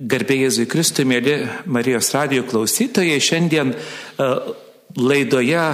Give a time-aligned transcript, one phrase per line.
[0.00, 1.34] Garbėjai Jėzui Kristui, mėly
[1.68, 4.54] Marijos radio klausytojai, šiandien uh,
[4.96, 5.64] laidoje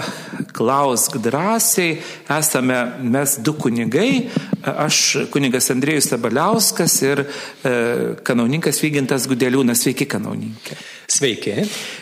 [0.56, 2.00] Klausk drąsiai
[2.34, 4.26] esame mes du kunigai,
[4.66, 9.86] aš kunigas Andrėjus Sabaliauskas ir uh, kanauninkas Vygintas Gudeliūnas.
[9.86, 10.78] Sveiki, kanauninkė.
[11.06, 11.52] Sveiki.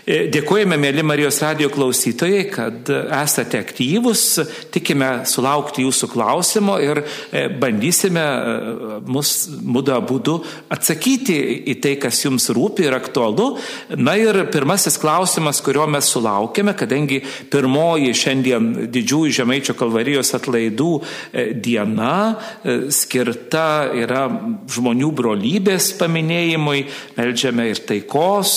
[0.08, 4.22] E, dėkojame, mėly Marijos radio klausytojai, kad esate aktyvus,
[4.72, 8.54] tikime sulaukti jūsų klausimo ir e, bandysime e,
[9.04, 10.38] mus mūdu būdu
[10.72, 11.36] atsakyti
[11.74, 13.50] į tai, kas jums rūpi ir aktualu.
[14.00, 17.20] Na ir pirmasis klausimas, kurio mes sulaukėme, kadangi
[17.52, 20.94] pirmoji šiandien didžiųjų Žemaičio kalvarijos atlaidų
[21.60, 22.16] diena
[22.94, 24.26] skirta yra
[24.74, 26.86] žmonių brolybės paminėjimui,
[27.18, 28.54] melžiame ir taikos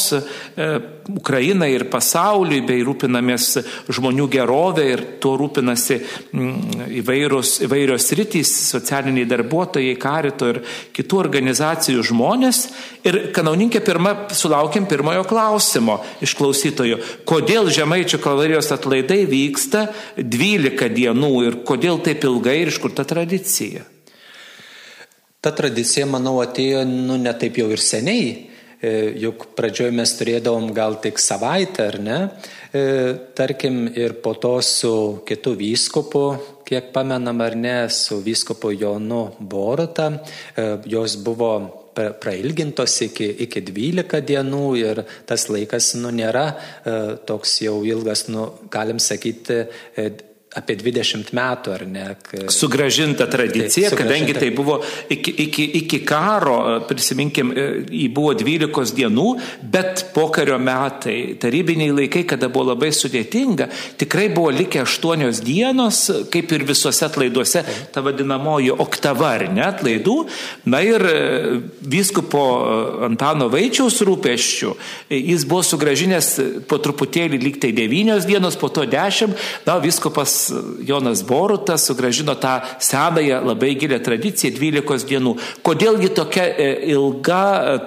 [0.58, 3.48] E, Ukrainai ir pasauliui, bei rūpinamės
[3.94, 10.62] žmonių gerovę ir tuo rūpinasi mm, įvairios, įvairios rytys, socialiniai darbuotojai, karito ir
[10.96, 12.64] kitų organizacijų žmonės.
[13.08, 17.00] Ir kanauninkė pirma, sulaukėm pirmojo klausimo iš klausytojų,
[17.30, 23.08] kodėl Žemaičio kalvarijos atlaidai vyksta 12 dienų ir kodėl taip ilgai ir iš kur ta
[23.08, 23.86] tradicija.
[25.40, 28.47] Ta tradicija, manau, atėjo nu, ne taip jau ir seniai.
[28.78, 32.18] E, juk pradžioje mes turėdavom gal tik savaitę, ar ne?
[32.70, 32.84] E,
[33.34, 34.92] tarkim, ir po to su
[35.26, 36.22] kitu vyskupu,
[36.68, 40.12] kiek pamenam ar ne, su vyskupu Jonu Boruta,
[40.54, 41.52] e, jos buvo
[41.98, 46.52] prailgintos iki, iki 12 dienų ir tas laikas nu, nėra
[47.26, 49.64] toks jau ilgas, nu, galim sakyti,
[50.58, 52.06] apie 20 metų, ar ne?
[52.54, 54.80] Sugražinta tradicija, tai, kadangi tai buvo
[55.14, 56.58] iki, iki, iki karo,
[56.90, 59.28] prisiminkim, e, jį buvo 12 dienų,
[59.62, 63.70] bet pokario metai, tarybiniai laikai, kada buvo labai sudėtinga,
[64.02, 66.02] tikrai buvo likę 8 dienos,
[66.34, 67.64] kaip ir visuose atlaiduose,
[67.94, 70.18] ta vadinamoji oktava, ar ne, atlaidų.
[70.74, 71.18] Na ir e,
[71.86, 72.80] vyskupo e,
[73.12, 74.74] Antano Vaičiaus rūpeščių,
[75.14, 76.34] jis buvo sugražinęs
[76.70, 80.47] po truputėlį liktai 9 dienos, po to 10, na, vyskupas
[80.88, 85.36] Jonas Borutas sugražino tą senąją labai gilę tradiciją 12 dienų.
[85.66, 87.78] Kodėl ji tokia e, ilga e,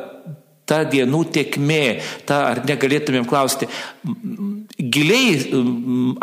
[0.70, 1.84] ta dienų tiekmė,
[2.28, 3.66] ta, ar negalėtumėm klausti,
[4.78, 5.32] giliai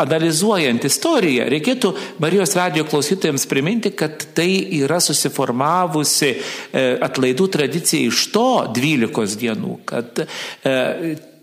[0.00, 4.48] analizuojant istoriją, reikėtų Marijos radio klausytojams priminti, kad tai
[4.80, 6.38] yra susiformavusi e,
[7.04, 8.48] atlaidų tradicija iš to
[8.78, 10.24] 12 dienų, kad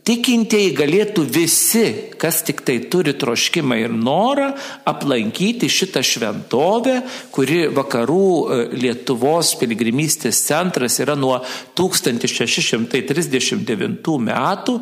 [0.06, 4.52] tikintieji galėtų visi, kas tik tai turi troškimą ir norą,
[4.88, 7.02] aplankyti šitą šventovę,
[7.34, 11.40] kuri vakarų e, Lietuvos piligrimystės centras yra nuo
[11.78, 14.80] 1639 metų, e,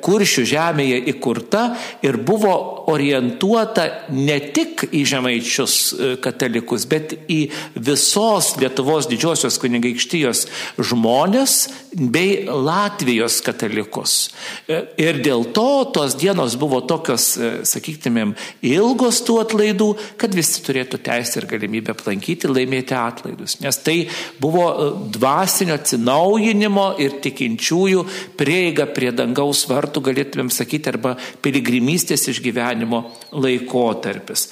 [0.00, 1.76] kuršių žemėje įkurta
[2.06, 2.54] ir buvo
[2.90, 3.84] orientuota
[4.16, 10.46] ne tik į žemaičius e, katalikus, bet į visos Lietuvos didžiosios kunigaikštijos
[10.80, 14.29] žmonės bei Latvijos katalikus.
[14.70, 18.34] E, ir dėl to tos dienos buvo tokios, e, sakytumėm,
[18.66, 19.88] ilgos tų atlaidų,
[20.20, 23.58] kad visi turėtų teisę ir galimybę aplankyti, laimėti atlaidus.
[23.64, 23.96] Nes tai
[24.42, 28.04] buvo e, dvasinio atsinaujinimo ir tikinčiųjų
[28.40, 33.02] prieiga prie dangaus vartų, galėtumėm sakyti, arba piligrimystės išgyvenimo
[33.36, 34.48] laikotarpis.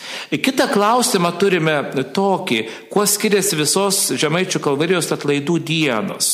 [0.49, 1.79] Kita klausimą turime
[2.15, 2.61] tokį,
[2.93, 6.29] kuo skiriasi visos Žemaičių kalvarijos atlaidų dienos,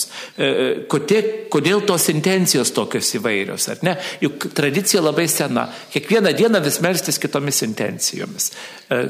[0.90, 3.98] kodėl, tos intencijos tokios įvairios įvairios, ar ne?
[4.22, 5.68] Juk tradicija labai sena.
[5.92, 8.50] Kiekvieną dieną vis melstis kitomis intencijomis.
[8.90, 9.04] E,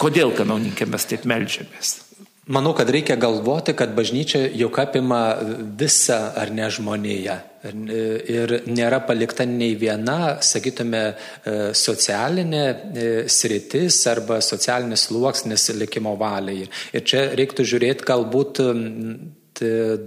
[0.00, 1.98] kodėl kanauninkė mes taip melžiamės?
[2.50, 5.36] Manau, kad reikia galvoti, kad bažnyčia juk apima
[5.78, 7.36] visą ar ne žmonėje.
[8.32, 16.64] Ir nėra palikta nei viena, sakytume, e, socialinė e, sritis arba socialinis sluoksnis likimo valiai.
[16.96, 18.62] Ir čia reiktų žiūrėti galbūt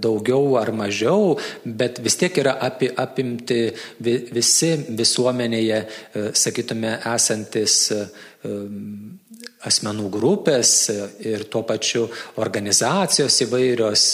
[0.04, 3.60] daugiau ar mažiau, bet vis tiek yra api, apimti
[4.00, 8.00] visi visuomenėje, e, sakytume, esantis e,
[9.64, 10.72] asmenų grupės
[11.24, 12.04] ir tuo pačiu
[12.42, 14.04] organizacijos įvairios,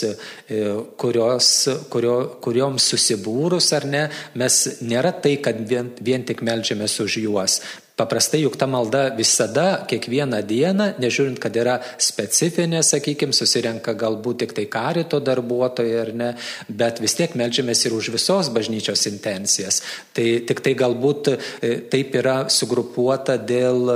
[1.00, 1.48] kurios,
[1.90, 4.04] kurio, kurioms susibūrus ar ne,
[4.38, 7.58] mes nėra tai, kad vien, vien tik melžiamės už juos,
[8.00, 14.54] Paprastai juk ta malda visada, kiekvieną dieną, nežiūrint, kad yra specifinė, sakykime, susirenka galbūt tik
[14.56, 16.30] tai karito darbuotojai ar ne,
[16.68, 19.82] bet vis tiek melžiamės ir už visos bažnyčios intencijas.
[20.16, 23.92] Tai tik tai galbūt e, taip yra sugrupuota dėl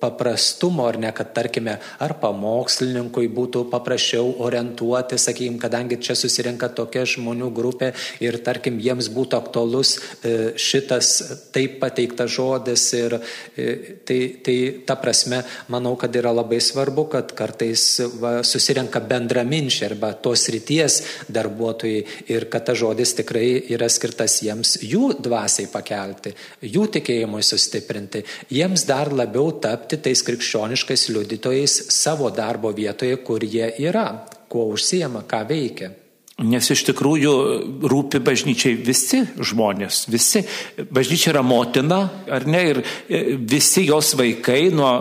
[0.00, 7.04] paprastumo, ar ne, kad tarkime, ar pamokslininkui būtų paprasčiau orientuoti, sakykime, kadangi čia susirinka tokia
[7.08, 7.92] žmonių grupė
[8.24, 11.12] ir tarkim jiems būtų aktualus e, šitas
[11.54, 13.66] taip pateiktas žodis ir e,
[14.06, 14.56] tai, tai
[14.86, 15.42] ta prasme,
[15.72, 17.84] manau, kad yra labai svarbu, kad kartais
[18.20, 22.02] va, susirenka bendraminčiai arba tos ryties darbuotojai
[22.32, 28.86] ir kad ta žodis tikrai yra skirtas jiems jų dvasiai pakelti, jų tikėjimui sustiprinti, jiems
[28.88, 35.24] dar labiau tapti tapti tais krikščioniškais liudytojais savo darbo vietoje, kur jie yra, kuo užsijama,
[35.26, 35.90] ką veikia.
[36.40, 37.32] Nes iš tikrųjų
[37.84, 40.40] rūpi bažnyčiai visi žmonės, visi.
[40.88, 44.92] Bažnyčia yra motina, ar ne, ir e, visi jos vaikai nuo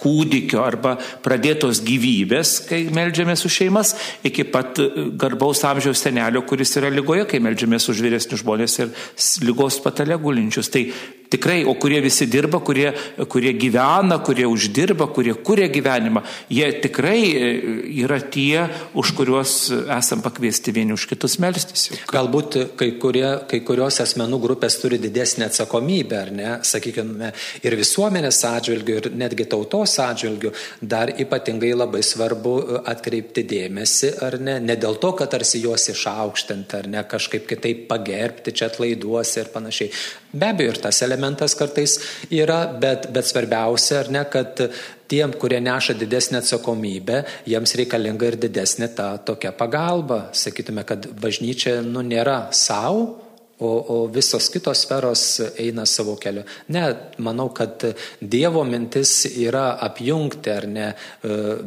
[0.00, 3.94] kūdikio arba pradėtos gyvybės, kai melžiamės už šeimas,
[4.26, 8.90] iki pat e, garbaus amžiaus senelio, kuris yra lygoje, kai melžiamės už vyresnius žmonės ir
[9.46, 10.72] lygos patale gulinčius.
[10.74, 10.82] Tai
[11.32, 12.92] Tikrai, o kurie visi dirba, kurie,
[13.28, 17.48] kurie gyvena, kurie uždirba, kurie kuria gyvenimą, jie tikrai e,
[18.04, 19.54] yra tie, už kuriuos
[19.96, 21.88] esam pakviesti vieni už kitus melstis.
[22.10, 27.32] Galbūt kai, kurie, kai kurios asmenų grupės turi didesnį atsakomybę, ar ne, sakykime,
[27.66, 34.38] ir visuomenės atžvilgių, ir netgi tautos atžvilgių, dar ypatingai labai svarbu e, atkreipti dėmesį, ar
[34.38, 39.42] ne, ne dėl to, kad tarsi juos išaukštinti, ar ne, kažkaip kitaip pagerbti čia atlaiduosi
[39.42, 39.90] ir panašiai.
[40.32, 41.98] Be abejo, ir tas elementas kartais
[42.34, 44.64] yra, bet, bet svarbiausia, ar ne, kad
[45.10, 50.26] tiem, kurie neša didesnį atsakomybę, jiems reikalinga ir didesnė ta tokia pagalba.
[50.36, 53.06] Sakytume, kad bažnyčia nu, nėra savo,
[53.58, 55.24] o, o visos kitos sferos
[55.56, 56.44] eina savo keliu.
[56.74, 56.84] Ne,
[57.24, 57.86] manau, kad
[58.20, 60.96] Dievo mintis yra apjungti ar ne e,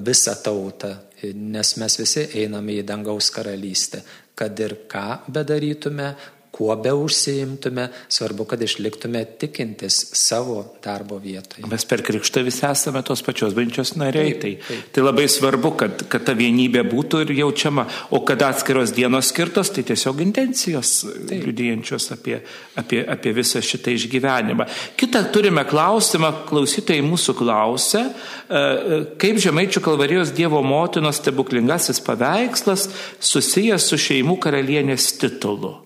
[0.06, 0.94] visą tautą,
[1.34, 4.04] nes mes visi einame į dangaus karalystę.
[4.40, 6.14] Kad ir ką bedarytume,
[6.60, 11.64] kuo be užsiimtume, svarbu, kad išliktume tikintis savo darbo vietoje.
[11.72, 14.34] Mes per krikštą visi esame tos pačios bažnyčios nariai.
[14.34, 14.68] Taip, taip.
[14.68, 17.88] Tai, tai labai svarbu, kad, kad ta vienybė būtų ir jaučiama.
[18.12, 20.94] O kad atskiros dienos skirtos, tai tiesiog intencijos
[21.32, 22.42] liudijančios apie,
[22.76, 24.68] apie, apie visą šitą išgyvenimą.
[25.00, 28.12] Kita turime klausimą, klausytojai mūsų klausia, e,
[28.52, 32.90] e, kaip Žemaičių kalvarijos Dievo motinos stebuklingasis paveikslas
[33.24, 35.78] susijęs su šeimų karalienės titulu.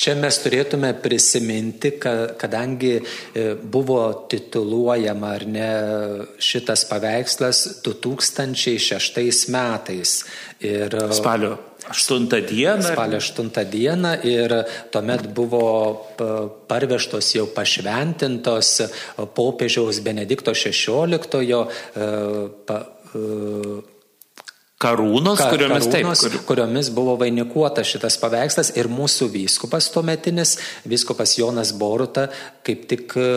[0.00, 3.02] Čia mes turėtume prisiminti, kadangi e,
[3.60, 3.98] buvo
[4.32, 5.66] tituluojama ar ne
[6.40, 10.14] šitas paveikslas 2006 metais.
[10.64, 11.58] Ir, spalio
[11.92, 12.94] 8 dieną.
[12.94, 14.56] Spalio 8 dieną ir
[14.92, 15.68] tuomet buvo
[16.68, 18.72] parvežtos jau pašventintos
[19.36, 21.20] popiežiaus Benedikto XVI
[24.80, 26.46] karūnos, Ka, kuriomis, karūnos taip, kur...
[26.48, 30.56] kuriomis buvo vainikuotas šitas paveikslas ir mūsų vyskupas tuometinis,
[30.88, 32.28] vyskupas Jonas Boruta,
[32.66, 33.28] kaip tik, e,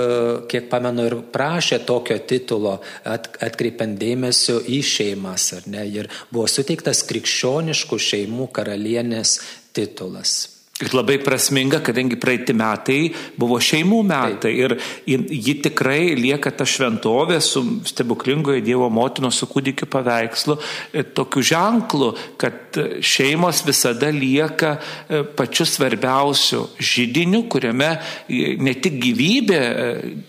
[0.51, 6.47] kiek pamenu, ir prašė tokio titulo, at, atkreipiant dėmesio į šeimas, ar ne, ir buvo
[6.51, 9.39] suteiktas krikščioniškų šeimų karalienės
[9.75, 10.52] titulas.
[10.83, 12.99] Ir labai prasminga, kadangi praeiti metai
[13.39, 14.59] buvo šeimų metai Taip.
[14.59, 14.75] ir
[15.07, 20.57] ji tikrai lieka ta šventovė su stebuklingoje Dievo motinos su kūdikiu paveikslu,
[20.91, 28.99] e, tokiu ženklu, kad šeimos visada lieka e, pačiu svarbiausiu žydiniu, kuriame e, ne tik
[29.03, 29.61] gyvybė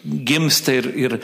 [0.05, 1.17] gimsta ir, ir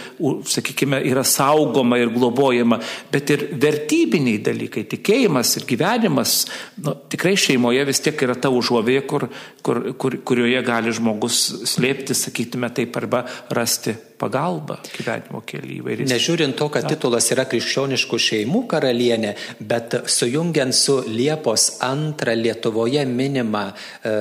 [0.48, 2.80] sakykime, yra saugoma ir globojama,
[3.12, 6.36] bet ir vertybiniai dalykai, tikėjimas ir gyvenimas.
[6.80, 9.19] Nu, tikrai šeimoje vis tiek yra ta užuovėja, kur,
[9.67, 13.25] kur, kur, kurioje gali žmogus slėpti, sakytume taip, arba
[13.55, 16.06] rasti pagalbą gyvenimo kelyje.
[16.11, 23.67] Nežiūrint to, kad titulas yra krikščioniškų šeimų karalienė, bet sujungiant su Liepos antrą Lietuvoje minimą
[23.70, 24.14] e,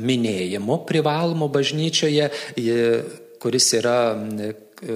[0.00, 2.30] minėjimu privalomu bažnyčioje,
[3.44, 4.52] kuris yra e,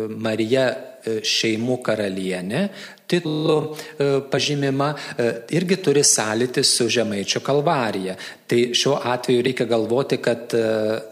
[0.09, 2.69] Marija e, šeimų karalienė,
[3.09, 8.17] titulų e, pažymima e, irgi turi sąlytį su Žemaičio kalvarija.
[8.49, 10.63] Tai šiuo atveju reikia galvoti, kad e,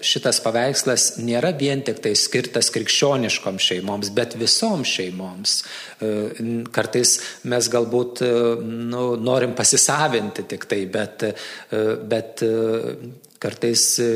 [0.04, 5.58] šitas paveikslas nėra vien tik tai skirtas krikščioniškoms šeimoms, bet visoms šeimoms.
[6.76, 7.12] Kartais
[7.48, 8.20] mes galbūt
[8.62, 11.24] nu, norim pasisavinti tik tai, bet,
[12.10, 12.42] bet
[13.42, 14.08] kartais, e,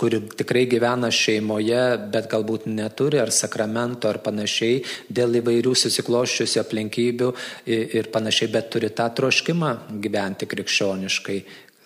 [0.00, 7.30] kuri tikrai gyvena šeimoje, bet galbūt neturi ar sakramento ar panašiai, dėl įvairių susikloščiusių aplinkybių
[7.68, 9.72] ir panašiai, bet turi tą troškimą
[10.02, 11.38] gyventi krikščioniškai,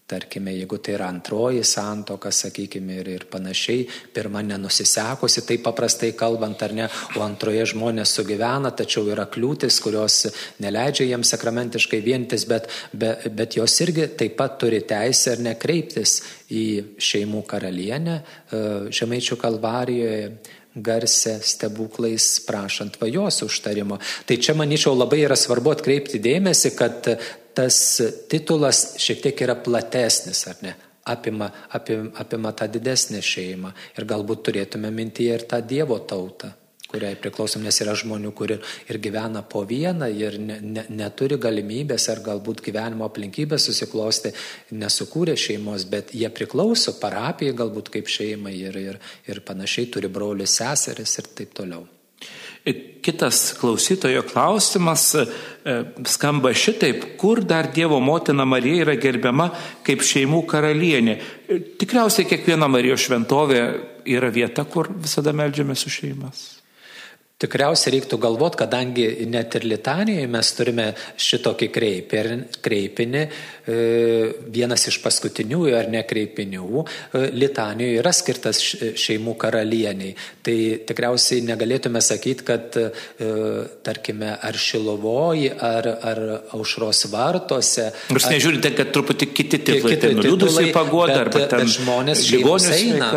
[0.07, 6.63] Tarkime, jeigu tai yra antroji santoka, sakykime, ir, ir panašiai, pirma nenusisekusi, tai paprastai kalbant
[6.67, 10.27] ar ne, o antroje žmonės sugyvena, tačiau yra kliūtis, kurios
[10.61, 16.19] neleidžia jiems sakramentiškai vientis, bet, bet, bet jos irgi taip pat turi teisę ar nekreiptis
[16.53, 16.65] į
[17.01, 18.25] šeimų karalienę e,
[18.93, 20.27] Žemaičių kalvarijoje
[20.75, 23.99] garsę stebuklais prašant vajos užtarimo.
[24.27, 27.09] Tai čia, manyčiau, labai yra svarbu atkreipti dėmesį, kad
[27.57, 27.77] tas
[28.33, 30.75] titulas šiek tiek yra platesnis, ar ne?
[31.13, 36.53] Apima, apima, apima tą didesnę šeimą ir galbūt turėtume mintyje ir tą Dievo tautą
[36.93, 41.39] kuriai priklausom, nes yra žmonių, kur ir, ir gyvena po vieną ir ne, ne, neturi
[41.41, 44.35] galimybės ar galbūt gyvenimo aplinkybės susiklosti,
[44.77, 50.61] nesukūrė šeimos, bet jie priklauso parapijai galbūt kaip šeimai ir, ir, ir panašiai turi brolius
[50.61, 51.89] seseris ir taip toliau.
[53.03, 55.25] Kitas klausytojo klausimas e,
[56.07, 59.49] skamba šitaip, kur dar Dievo motina Marija yra gerbiama
[59.83, 61.19] kaip šeimų karalienė.
[61.83, 63.63] Tikriausiai kiekviena Marijos šventovė
[64.07, 66.62] yra vieta, kur visada melžiamės už šeimas.
[67.43, 70.85] Tikriausiai reiktų galvoti, kadangi net ir Litanijoje mes turime
[71.19, 71.69] šitokį
[72.63, 73.79] kreipinį, e,
[74.55, 80.15] vienas iš paskutiniųjų ar nekreipinių, e, Litanijoje yra skirtas šeimų karalieniai.
[80.43, 80.57] Tai
[80.87, 83.27] tikriausiai negalėtume sakyti, kad, e,
[83.83, 86.23] tarkime, ar Šilovoji, ar, ar
[86.55, 87.89] Aušros vartose.
[88.11, 93.11] Nors nežiūrite, kad truputį kiti titulai, kiti liūdusiai pagoda, arba ten žmonės šeimos eina,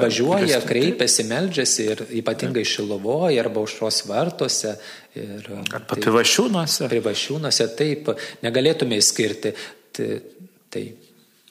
[0.00, 4.76] važiuoja, kreipiasi, meldžiasi ir ypatingai Šilovoje Lietuvoje arba užros vartuose.
[5.14, 6.88] Ir, arba tai, privašiūnuose.
[6.90, 8.10] Privašiūnuose, taip,
[8.42, 9.54] negalėtume įskirti.
[9.94, 10.08] Tai,
[10.70, 10.84] tai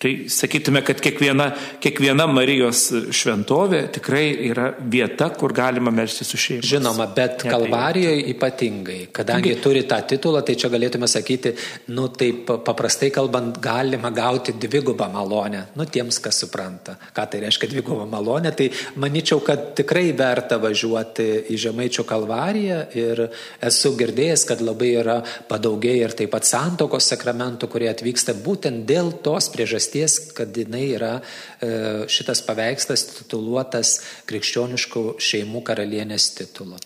[0.03, 1.45] Tai sakytume, kad kiekviena,
[1.79, 6.65] kiekviena Marijos šventovė tikrai yra vieta, kur galima melsti su šeima.
[6.67, 11.53] Žinoma, bet Kalvarijoje ypatingai, kadangi turi tą titulą, tai čia galėtume sakyti,
[11.95, 17.71] nu taip paprastai kalbant, galima gauti dvigubą malonę, nu tiems, kas supranta, ką tai reiškia
[17.71, 18.67] dvigubą malonę, tai
[18.99, 23.23] manyčiau, kad tikrai verta važiuoti į Žemaičio Kalvariją ir
[23.71, 25.17] esu girdėjęs, kad labai yra
[25.47, 30.93] padaugėję ir taip pat santokos sakramentų, kurie atvyksta būtent dėl tos priežasties priežasties, kad jinai
[30.95, 31.21] yra
[31.61, 36.77] e, šitas paveikslas tituluotas krikščioniškų šeimų karalienės titulu.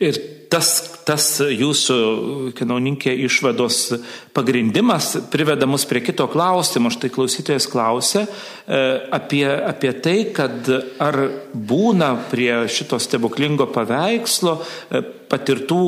[0.00, 0.18] Ir
[0.50, 3.94] tas, tas jūsų, kanauninkė, išvados
[4.36, 6.92] pagrindimas priveda mus prie kito klausimo.
[6.92, 8.80] Štai klausytojas klausia e,
[9.16, 10.68] apie, apie tai, kad
[11.00, 11.20] ar
[11.52, 15.80] būna prie šito stebuklingo paveikslo e, patirtų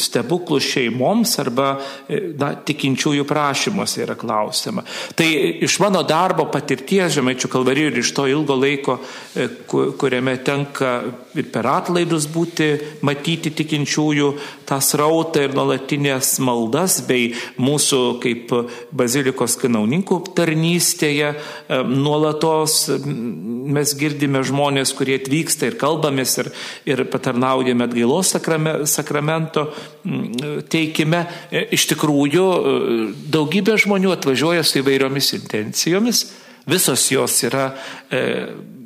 [0.00, 1.74] stebuklų šeimoms arba
[2.40, 4.86] na, tikinčiųjų prašymuose yra klausima.
[5.18, 5.26] Tai
[5.66, 8.96] iš mano darbo patirties Žemaičių kalvarijų ir iš to ilgo laiko,
[9.68, 10.94] kuriame tenka
[11.52, 12.68] per atlaidus būti,
[13.06, 14.28] matyti tikinčiųjų
[14.68, 18.54] tą srautą ir nuolatinės maldas bei mūsų kaip
[18.96, 21.34] bazilikos kanauninkų tarnystėje.
[21.90, 26.50] Nuolatos mes girdime žmonės, kurie atvyksta ir kalbamės ir,
[26.88, 29.68] ir patarnaujame atgailos sakramento
[30.72, 31.26] teikime.
[31.50, 32.46] E, iš tikrųjų,
[33.32, 36.24] daugybė žmonių atvažiuoja su įvairiomis intencijomis.
[36.66, 37.68] Visos jos yra
[38.10, 38.22] e,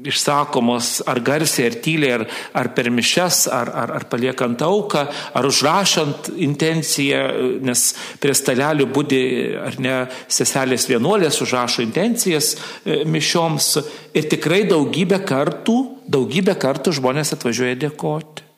[0.07, 2.27] išsakomos ar garsiai, ar tyliai, ar,
[2.57, 5.05] ar per mišes, ar, ar, ar paliekant auką,
[5.37, 7.23] ar užrašant intenciją,
[7.67, 7.87] nes
[8.23, 9.23] prie stalelių būdi
[9.61, 9.97] ar ne
[10.29, 13.73] seselės vienuolės užrašo intencijas e, mišioms
[14.17, 15.81] ir tikrai daugybę kartų,
[16.11, 18.50] daugybę kartų žmonės atvažiuoja dėkoti.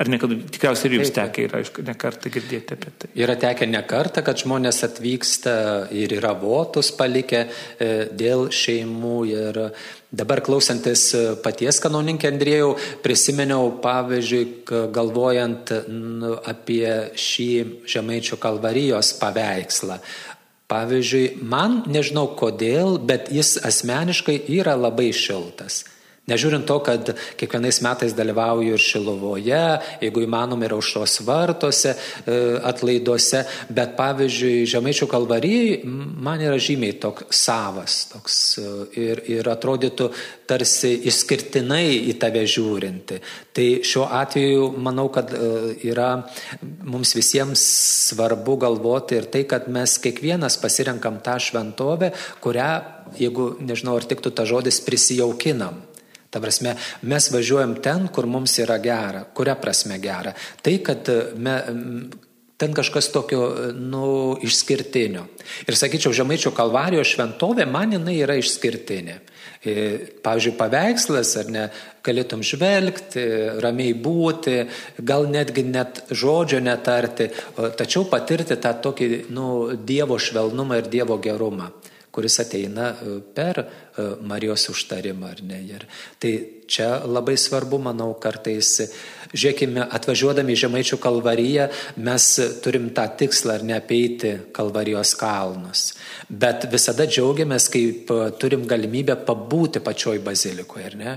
[0.00, 3.08] Ar nekada, tikriausiai ir jums tekia, yra, aišku, ne kartą girdėti apie tai.
[3.20, 5.52] Yra tekę ne kartą, kad žmonės atvyksta
[5.92, 9.18] ir yra votus palikę e, dėl šeimų.
[9.28, 9.60] Ir
[10.22, 11.04] dabar klausantis
[11.44, 12.72] paties kanoninkė Andrėjau,
[13.04, 14.42] prisiminiau, pavyzdžiui,
[14.96, 15.74] galvojant
[16.48, 17.50] apie šį
[17.84, 20.00] Žemaičio kalvarijos paveikslą.
[20.70, 25.82] Pavyzdžiui, man nežinau kodėl, bet jis asmeniškai yra labai šiltas.
[26.28, 29.62] Nežiūrint to, kad kiekvienais metais dalyvauju ir Šilovoje,
[30.04, 31.96] jeigu įmanoma ir aušros vartose,
[32.70, 38.68] atlaiduose, bet pavyzdžiui, Žemaičių kalvarijai man yra žymiai toks savas toks, e,
[39.00, 40.10] ir, ir atrodytų
[40.50, 43.20] tarsi išskirtinai į tave žiūrinti.
[43.56, 45.50] Tai šiuo atveju manau, kad e,
[45.90, 46.10] yra
[46.62, 47.64] mums visiems
[48.10, 52.12] svarbu galvoti ir tai, kad mes kiekvienas pasirenkam tą šventovę,
[52.44, 52.72] kurią,
[53.18, 55.89] jeigu nežinau, ar tiktų ta žodis, prisijaukinam.
[56.30, 59.24] Ta prasme, mes važiuojam ten, kur mums yra gera.
[59.34, 60.30] Kuria prasme gera?
[60.62, 61.56] Tai, kad e, me,
[62.60, 65.24] ten kažkas tokio, e, nu, išskirtinio.
[65.66, 69.18] Ir sakyčiau, Žemaičio kalvarijos šventovė man jinai yra išskirtinė.
[69.60, 69.74] E,
[70.22, 71.66] pavyzdžiui, paveikslas, ar ne,
[72.06, 73.26] galėtum žvelgti,
[73.66, 74.60] ramiai būti,
[75.02, 77.26] gal netgi net žodžio netarti,
[77.58, 81.72] tačiau patirti tą tokį, nu, Dievo švelnumą ir Dievo gerumą
[82.10, 82.90] kuris ateina
[83.34, 83.60] per
[84.22, 85.60] Marijos užtarimą, ar ne.
[85.70, 85.86] Ir
[86.22, 86.34] tai
[86.70, 88.76] čia labai svarbu, manau, kartais
[89.30, 91.68] Žiūrėkime, atvažiuodami į Žemaičių kalvariją
[92.02, 92.24] mes
[92.64, 95.82] turim tą tikslą ar neapeiti kalvarijos kalnus.
[96.26, 98.10] Bet visada džiaugiamės, kaip
[98.42, 101.12] turim galimybę pabūti pačioj bazilikoje, ar ne?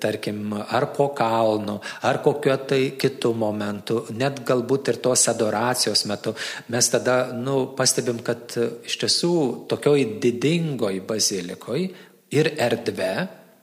[0.00, 1.76] Tarkim, ar po kalnu,
[2.08, 6.32] ar kokio tai kitų momentų, net galbūt ir tos adoracijos metu.
[6.72, 8.56] Mes tada nu, pastebim, kad
[8.88, 9.34] iš tiesų
[9.68, 11.90] tokioj didingoj bazilikoje
[12.32, 13.12] ir erdvė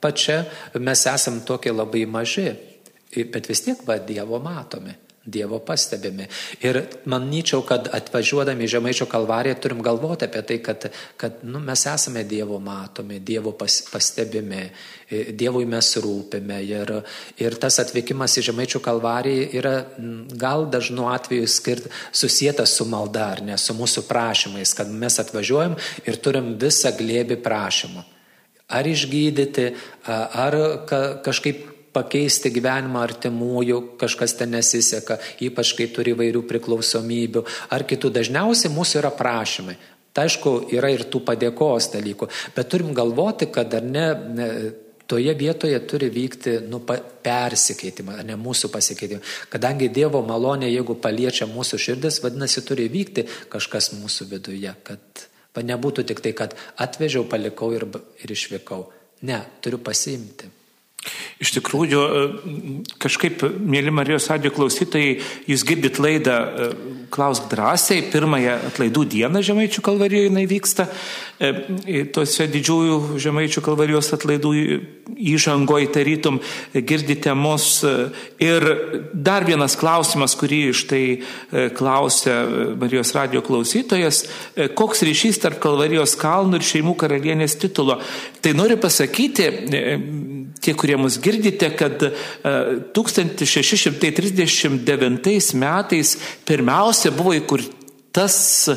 [0.00, 0.44] pačia
[0.80, 2.50] mes esam tokie labai maži.
[3.10, 4.92] Bet vis tiek va Dievo matomi,
[5.26, 6.24] Dievo pastebimi.
[6.62, 6.78] Ir
[7.10, 10.86] manyčiau, kad atvažiuodami į Žemaičio kalvariją turim galvoti apie tai, kad,
[11.18, 14.62] kad nu, mes esame Dievo matomi, Dievo pas, pastebimi,
[15.10, 16.60] Dievui mes rūpime.
[16.64, 16.94] Ir,
[17.42, 19.74] ir tas atvykimas į Žemaičio kalvariją yra
[20.38, 25.76] gal dažnu atveju skirt, susijęs su malda, ar ne, su mūsų prašymais, kad mes atvažiuojam
[26.06, 28.06] ir turim visą glėbį prašymų.
[28.70, 29.66] Ar išgydyti,
[30.06, 30.56] ar
[31.26, 37.42] kažkaip pakeisti gyvenimą artimųjų, kažkas ten nesiseka, ypač kai turi vairių priklausomybių
[37.74, 38.12] ar kitų.
[38.20, 39.74] Dažniausiai mūsų yra prašymai.
[40.14, 44.48] Tai aišku, yra ir tų padėkos dalykų, bet turim galvoti, kad ar ne, ne
[45.10, 46.80] toje vietoje turi vykti nu,
[47.22, 49.22] persikeitimą, ne mūsų pasikeitimą.
[49.50, 55.24] Kadangi Dievo malonė, jeigu paliečia mūsų širdis, vadinasi, turi vykti kažkas mūsų viduje, kad
[55.56, 57.86] va, nebūtų tik tai, kad atvežiau, palikau ir,
[58.22, 58.86] ir išvykau.
[59.28, 60.48] Ne, turiu pasiimti.
[61.40, 62.00] Iš tikrųjų,
[63.00, 65.14] kažkaip, mėly Marijos radio klausytojai,
[65.48, 66.66] jūs girdit laidą e,
[67.10, 70.84] Klausk drąsiai, pirmąją atlaidų dieną Žemaičių kalvarijoje jinai vyksta,
[71.40, 74.52] e, tuose didžiųjų Žemaičių kalvarijos atlaidų
[75.32, 76.42] įžangoje tarytum
[76.76, 77.80] girdite mus.
[77.88, 77.94] E,
[78.44, 78.68] ir
[79.16, 81.02] dar vienas klausimas, kurį iš tai
[81.76, 82.36] klausia
[82.78, 84.26] Marijos radio klausytojas,
[84.76, 87.96] koks ryšys tarp kalvarijos kalnų ir šeimų karalienės titulo.
[88.44, 89.48] Tai noriu pasakyti,
[90.60, 92.12] tie, kurie mus girdite, kad
[92.94, 96.16] 1639 e, metais
[96.48, 98.38] pirmiausia buvo įkurtas
[98.68, 98.70] e,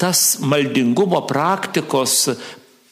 [0.00, 2.30] tas maldingumo praktikos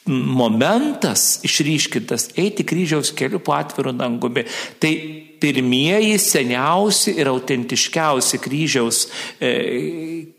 [0.05, 4.45] momentas išryškintas eiti kryžiaus keliu po atviru dangumi.
[4.79, 4.93] Tai
[5.41, 9.07] pirmieji, seniausi ir autentiškiausi kryžiaus
[9.41, 9.49] e,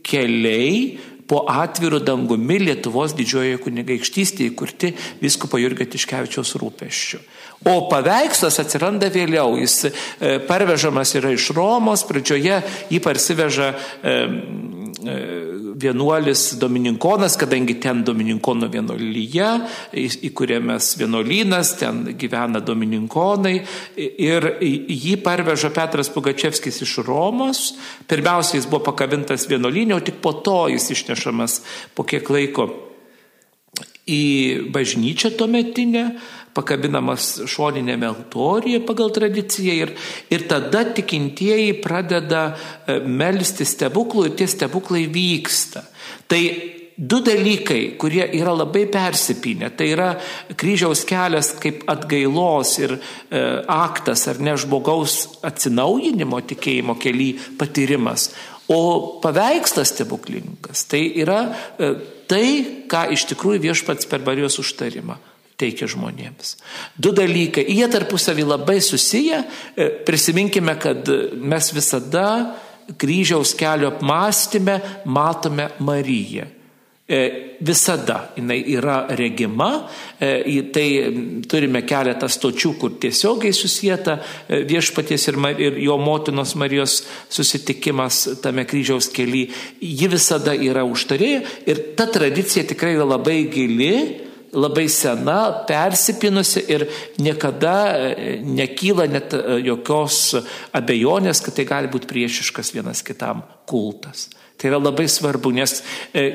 [0.06, 7.18] keliai po atviru dangumi Lietuvos didžiojoje kunigaikštystėje įkurti viskupo Jurgio Tiškevičiaus rūpeščių.
[7.64, 9.92] O paveikslas atsiranda vėliau, jis e,
[10.46, 12.60] parvežamas yra iš Romos, pradžioje
[12.92, 15.16] jį parsiveža e, e,
[15.80, 19.48] vienuolis Domininkonas, kadangi ten Domininkono vienuolyje,
[20.28, 23.56] įkūrėmės vienuolynas, ten gyvena Domininkonai
[23.96, 27.70] ir jį parveža Petras Pugačevskis iš Romos.
[28.08, 31.60] Pirmiausia, jis buvo pakabintas vienuolynė, o tik po to jis išnešamas
[31.96, 32.70] po kiek laiko
[34.06, 34.22] į
[34.70, 36.10] bažnyčią tuometinę
[36.56, 39.92] pakabinamas šoninėme altorijoje pagal tradiciją ir,
[40.32, 45.84] ir tada tikintieji pradeda e, melsti stebuklų ir tie stebuklai vyksta.
[46.26, 46.42] Tai
[46.96, 49.70] du dalykai, kurie yra labai persipinę.
[49.76, 50.08] Tai yra
[50.56, 58.30] kryžiaus kelias kaip atgailos ir e, aktas ar ne žmogaus atsinaujinimo tikėjimo keli patyrimas.
[58.72, 61.42] O paveikslas stebuklingas tai yra
[61.78, 61.92] e,
[62.26, 62.46] tai,
[62.90, 65.20] ką iš tikrųjų viešpats per Marijos užtarimą
[65.60, 66.56] teikia žmonėms.
[67.00, 69.42] Du dalykai, jie tarpusavį labai susiję.
[69.76, 71.08] E, prisiminkime, kad
[71.40, 72.28] mes visada
[73.00, 76.52] kryžiaus kelio apmąstymę matome Mariją.
[77.06, 77.18] E,
[77.62, 79.86] visada jinai yra regima,
[80.18, 80.86] e, tai
[81.46, 84.18] turime keletą stočių, kur tiesiogiai susijęta
[84.68, 86.98] viešpaties ir, ir jo motinos Marijos
[87.30, 89.46] susitikimas tame kryžiaus keli.
[89.80, 94.25] Ji visada yra užtarėja ir ta tradicija tikrai yra labai gili
[94.56, 96.86] labai sena, persipinusi ir
[97.22, 100.36] niekada e, nekyla net e, jokios
[100.76, 104.28] abejonės, kad tai gali būti priešiškas vienas kitam kultas.
[104.56, 105.80] Tai yra labai svarbu, nes
[106.16, 106.26] e,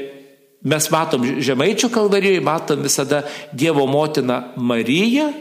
[0.62, 5.32] mes matom Žemaičių kalvarijoje, matom visada Dievo motiną Mariją,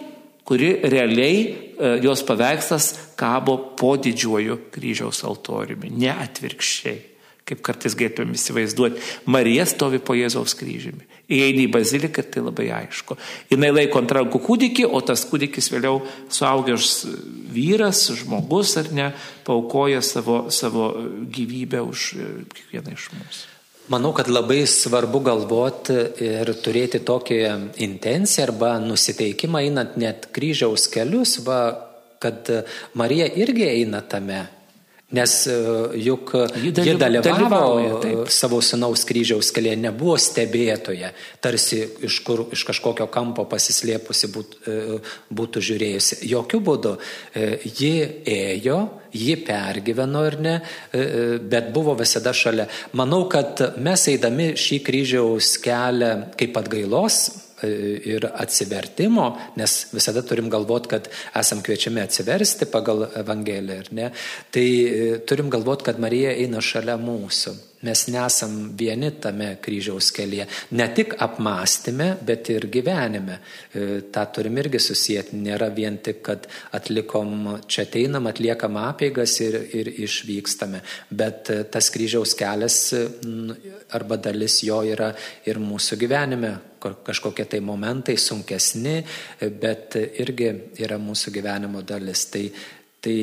[0.48, 1.68] kuri realiai
[2.02, 7.09] jos paveikslas kabo po didžiuoju kryžiaus altoriumi, ne atvirkščiai
[7.50, 11.06] kaip kartais galėtume įsivaizduoti, Marija stovi po Jėzaus kryžiumi.
[11.30, 13.16] Įeini į baziliką, tai labai aišku.
[13.50, 16.00] Jis laiko ant rankų kūdikį, o tas kūdikis vėliau
[16.32, 17.04] suaugęs
[17.54, 19.12] vyras, žmogus ar ne,
[19.46, 20.92] paukoja savo, savo
[21.30, 22.10] gyvybę už
[22.54, 23.48] kiekvieną iš mūsų.
[23.90, 31.40] Manau, kad labai svarbu galvoti ir turėti tokią intenciją arba nusiteikimą einant net kryžiaus kelius,
[31.42, 31.58] va,
[32.22, 32.46] kad
[32.94, 34.44] Marija irgi eina tame
[35.10, 35.54] Nes e,
[35.98, 41.10] juk ji dalyvavo savo sunaus kryžiaus kelyje, nebuvo stebėtoje,
[41.42, 45.00] tarsi iš, kur, iš kažkokio kampo pasislėpusi būt, e,
[45.34, 46.20] būtų žiūrėjusi.
[46.30, 46.94] Jokių būdų
[47.80, 47.92] ji
[48.36, 48.78] ėjo,
[49.10, 50.56] ji pergyveno ir ne,
[51.50, 52.68] bet buvo visada šalia.
[52.94, 57.24] Manau, kad mes eidami šį kryžiaus kelią kaip atgailos
[57.64, 64.12] ir atsivertimo, nes visada turim galvoti, kad esam kviečiami atsiversti pagal Evangeliją, ar ne?
[64.52, 67.56] Tai e, turim galvoti, kad Marija eina šalia mūsų.
[67.80, 70.44] Mes nesam vieni tame kryžiaus kelyje.
[70.76, 73.38] Ne tik apmąstymė, bet ir gyvenime.
[73.72, 75.40] E, Ta turim irgi susijęti.
[75.40, 80.82] Nėra vien tik, kad atlikom, čia ateinam, atliekam apėgas ir, ir išvykstame.
[81.10, 82.82] Bet e, tas kryžiaus kelias
[83.96, 85.14] arba dalis jo yra
[85.48, 86.58] ir mūsų gyvenime.
[86.80, 89.00] Kažkokie tai momentai sunkesni,
[89.40, 92.24] bet irgi yra mūsų gyvenimo dalis.
[92.32, 92.46] Tai,
[93.04, 93.18] tai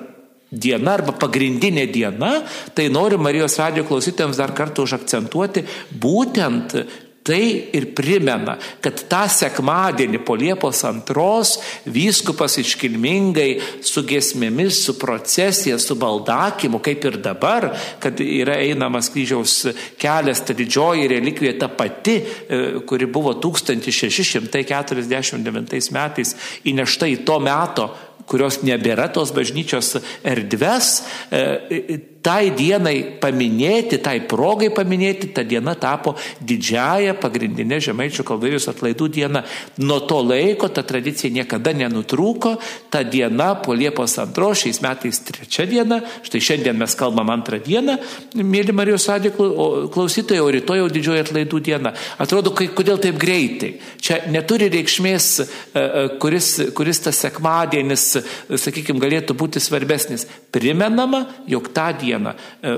[0.54, 2.34] diena arba pagrindinė diena,
[2.74, 5.64] tai noriu Marijos radio klausytėms dar kartą užakcentuoti
[6.00, 6.76] būtent
[7.24, 7.40] Tai
[7.72, 11.56] ir primena, kad tą sekmadienį po Liepos antros
[11.88, 19.72] vyskupas iškilmingai su gesmėmis, su procesija, su baldakimu, kaip ir dabar, kad yra einamas kryžiaus
[19.96, 26.36] kelias, ta didžioji relikvija ta pati, e, kuri buvo 1649 metais
[26.68, 27.88] įnešta į to meto
[28.28, 36.14] kurios nebėra tos bažnyčios erdves, e, tai dienai paminėti, tai progai paminėti, ta diena tapo
[36.40, 39.42] didžiaja pagrindinė žemaičių kalvarijos atlaidų diena.
[39.84, 42.54] Nuo to laiko ta tradicija niekada nenutrūko,
[42.88, 47.98] ta diena po Liepos antros, šiais metais trečia diena, štai šiandien mes kalbam antrą dieną,
[48.40, 51.92] mėly Marijos Sadė klausytojai, o rytoj jau didžioji atlaidų diena.
[52.22, 53.74] Atrodo, kai, kodėl taip greitai?
[54.00, 55.44] Čia neturi reikšmės, e,
[55.76, 58.06] e, kuris, kuris tas sekmadienis,
[58.48, 60.24] sakykime, galėtų būti svarbesnis.
[60.54, 62.34] Primenama, jog tą dieną dieną.
[62.62, 62.76] E,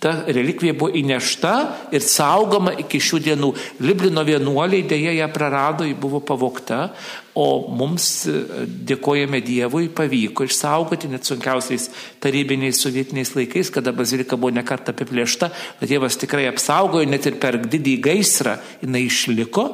[0.00, 1.52] ta relikvija buvo įnešta
[1.94, 3.50] ir saugoma iki šių dienų.
[3.84, 6.88] Liblino vienuoliai dėja ją prarado, ji buvo pavokta,
[7.34, 8.38] o mums e,
[8.90, 11.90] dėkojame Dievui pavyko išsaugoti net sunkiausiais
[12.22, 15.50] tarybiniais sovietiniais laikais, kada bazilika buvo nekarta apiplėšta,
[15.80, 19.68] bet Dievas tikrai apsaugojo, net ir per didįjį gaisrą jinai išliko.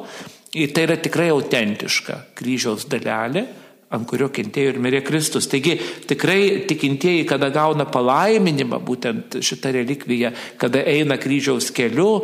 [0.51, 3.45] Ir tai yra tikrai autentiška kryžiaus dalelė
[3.91, 5.47] ant kurio kentėjo ir mirė Kristus.
[5.51, 5.75] Taigi
[6.09, 12.21] tikrai tikintieji, kada gauna palaiminimą, būtent šitą relikviją, kada eina kryžiaus keliu,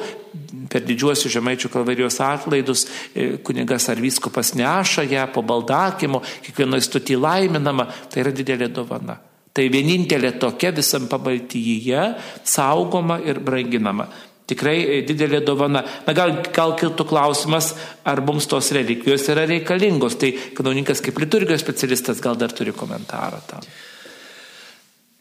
[0.72, 7.18] per didžiuosius žemaičių kalvarijos atlaidus, e, kunigas ar vyskupas neša ją po baldakymo, kiekvienoje stoti
[7.20, 9.18] laiminama, tai yra didelė dovana.
[9.58, 12.02] Tai vienintelė tokia visam pabaltyje
[12.46, 14.06] saugoma ir branginama.
[14.48, 15.84] Tikrai e, didelė dovana.
[16.08, 17.74] Na gal, gal kiltų klausimas,
[18.08, 20.16] ar mums tos relikvijos yra reikalingos.
[20.22, 23.68] Tai kanauninkas kaip liturgijos specialistas gal dar turi komentarą tam.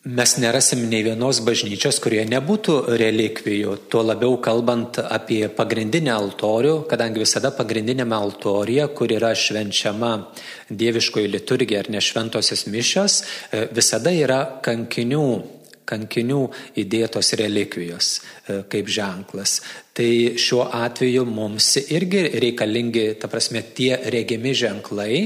[0.06, 7.24] Mes nerasim nei vienos bažnyčios, kurie nebūtų relikvijų, tuo labiau kalbant apie pagrindinę altorių, kadangi
[7.24, 10.12] visada pagrindinėme altorija, kur yra švenčiama
[10.70, 13.18] dieviškoji liturgija ar nešventosios mišios,
[13.50, 15.26] e, visada yra kankinių
[15.86, 16.42] kankinių
[16.82, 18.12] įdėtos relikvijos
[18.72, 19.60] kaip ženklas.
[19.96, 25.22] Tai šiuo atveju mums irgi reikalingi, ta prasme, tie regimi ženklai,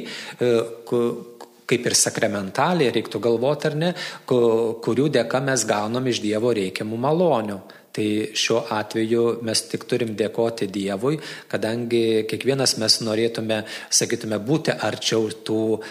[1.70, 3.90] kaip ir sakramentaliai, reiktų galvoti ar ne,
[4.31, 7.61] kurių dėka mes gaunam iš Dievo reikiamų malonių.
[7.90, 8.07] Tai
[8.38, 11.16] šiuo atveju mes tik turim dėkoti Dievui,
[11.51, 15.83] kadangi kiekvienas mes norėtume, sakytume, būti arčiau tų uh,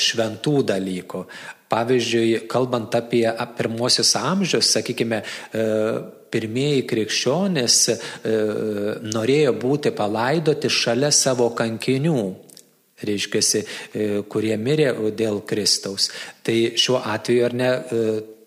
[0.00, 1.20] šventų dalykų.
[1.72, 3.24] Pavyzdžiui, kalbant apie
[3.58, 5.98] pirmosius amžius, sakykime, uh,
[6.30, 8.00] pirmieji krikščionys uh,
[9.06, 12.20] norėjo būti palaidoti šalia savo kankinių
[12.96, 13.60] reiškia,
[14.32, 16.08] kurie mirė dėl Kristaus.
[16.40, 17.70] Tai šiuo atveju ar ne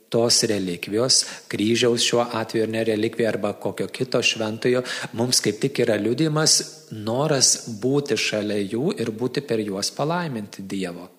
[0.09, 1.19] tos relikvijos,
[1.51, 6.59] kryžiaus šiuo atveju ar ne relikvija arba kokio kito šventojo, mums kaip tik yra liudimas
[6.91, 11.18] noras būti šalia jų ir būti per juos palaiminti Dievo.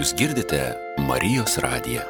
[0.00, 0.58] Jūs girdite
[1.04, 2.00] Marijos radiją.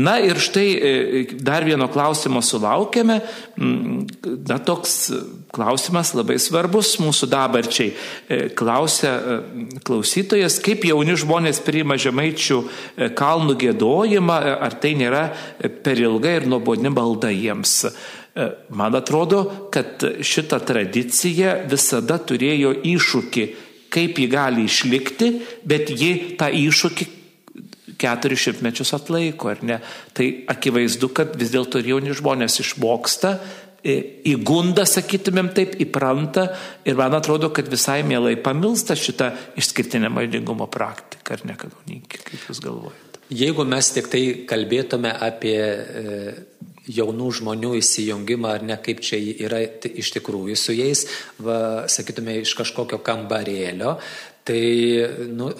[0.00, 3.18] Na ir štai e, dar vieno klausimo sulaukėme.
[3.60, 4.06] Mm,
[4.48, 4.94] na, toks
[5.52, 7.92] klausimas labai svarbus mūsų dabarčiai.
[7.92, 9.36] E, klausia e,
[9.84, 12.62] klausytojas, kaip jauni žmonės priima žemaičių
[13.18, 15.26] kalnų gėdojimą, ar tai nėra
[15.84, 17.82] per ilga ir nuobodni balda jiems.
[18.72, 19.42] Man atrodo,
[19.72, 23.44] kad šita tradicija visada turėjo iššūkį,
[23.92, 25.28] kaip ji gali išlikti,
[25.68, 27.08] bet ji tą iššūkį
[28.00, 29.78] keturis šimtmečius atlaiko, ar ne?
[30.16, 33.34] Tai akivaizdu, kad vis dėlto jauni žmonės išmoksta,
[33.84, 33.98] e,
[34.32, 36.48] įgunda, sakytumėm taip, įpranta
[36.88, 42.48] ir man atrodo, kad visai mielai pamilsta šitą išskirtinę maldingumo praktiką, ar ne, kanauninkai, kaip
[42.48, 43.20] Jūs galvojate?
[43.32, 46.32] Jeigu mes tik tai kalbėtume apie e,
[46.90, 51.06] jaunų žmonių įsijungimą ar ne, kaip čia yra iš tikrųjų su jais,
[51.42, 53.96] va, sakytume, iš kažkokio kambarėlio,
[54.46, 54.62] tai
[55.30, 55.52] nu,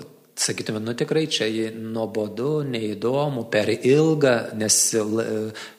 [0.42, 4.76] sakytume, nu tikrai čia nuobodu, neįdomu, per ilga, nes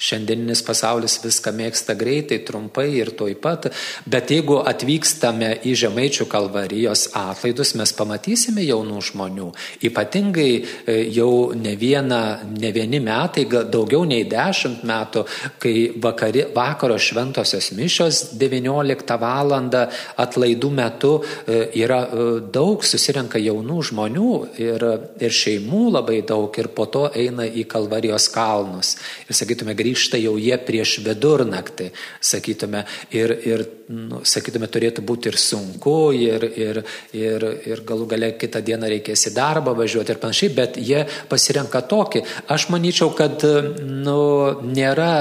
[0.01, 3.69] šiandieninis pasaulis viską mėgsta greitai, trumpai ir toj pat.
[4.09, 9.49] Bet jeigu atvykstame į Žemaičių kalvarijos atlaidus, mes pamatysime jaunų žmonių.
[9.89, 15.25] Ypatingai e, jau ne, viena, ne vieni metai, daugiau nei dešimt metų,
[15.61, 19.51] kai vakari, vakaro šventosios mišios 19 val.
[19.53, 24.83] atlaidų metu e, yra e, daug susirenka jaunų žmonių ir,
[25.23, 28.95] ir šeimų labai daug ir po to eina į Kalvarijos kalnus.
[29.27, 31.89] Ir sakytume, grįžta jau jie prieš vidurnaktį,
[32.23, 32.83] sakytume,
[33.15, 36.83] ir, ir nu, sakytume, turėtų būti ir sunku, ir, ir,
[37.17, 41.83] ir, ir galų gale kitą dieną reikės į darbą važiuoti ir panašiai, bet jie pasirenka
[41.89, 42.23] tokį.
[42.53, 43.43] Aš manyčiau, kad
[43.81, 44.21] nu,
[44.69, 45.11] nėra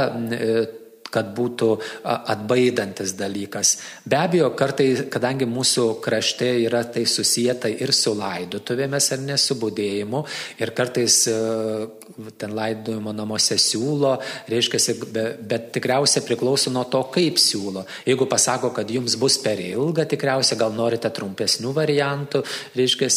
[1.12, 1.68] kad būtų
[2.08, 3.76] atbaidantis dalykas.
[4.08, 10.22] Be abejo, kartai, kadangi mūsų krašte yra tai susijęta ir su laidotuvėmis ar nesubudėjimu,
[10.62, 11.36] ir kartais e,
[12.40, 14.14] ten laidojimo namuose siūlo,
[14.50, 17.84] reiškia, bet, tikriausiai priklauso nuo to, kaip siūlo.
[18.08, 22.42] Jeigu pasako, kad jums bus per ilga, tikriausiai gal norite trumpesnių variantų,
[22.78, 23.10] reiškia,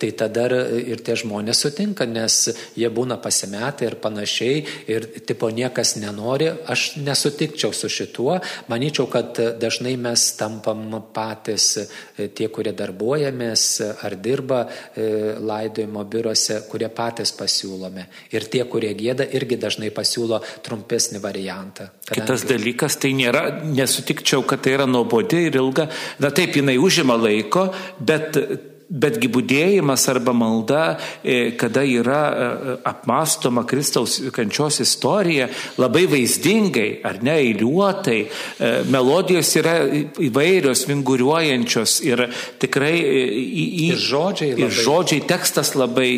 [0.00, 0.48] tai tada
[0.80, 2.38] ir tie žmonės sutinka, nes
[2.78, 8.38] jie būna pasimetę ir panašiai, ir tipo niekas nenori, aš nesutinku sutikčiau su šituo.
[8.68, 13.64] Manyčiau, kad dažnai mes tampam patys e, tie, kurie darbuojamės
[14.04, 14.62] ar dirba
[14.94, 18.06] e, laidojimo biurose, kurie patys pasiūlome.
[18.32, 21.90] Ir tie, kurie gėda, irgi dažnai pasiūlo trumpesnį variantą.
[22.06, 22.22] Kadangi...
[22.22, 25.88] Kitas dalykas, tai nėra, nesutikčiau, kad tai yra nuobodi ir ilga.
[26.22, 28.38] Na taip, jinai užima laiko, bet
[28.92, 30.82] Betgi būdėjimas arba malda,
[31.24, 32.48] e, kada yra e,
[32.90, 35.46] apmastoma Kristaus kančios istorija,
[35.80, 39.78] labai vaizdingai, ar ne, eiliuotai, e, melodijos yra
[40.28, 42.26] įvairios, vinguriuojančios ir
[42.60, 44.68] tikrai į, į, ir žodžiai, labai.
[44.68, 46.10] ir žodžiai tekstas labai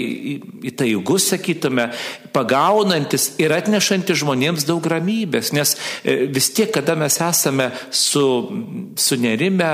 [0.72, 1.92] įtaigus, sakytume,
[2.34, 8.24] pagaunantis ir atnešantis žmonėms daug ramybės, nes vis tiek, kada mes esame su,
[9.00, 9.70] sunerime,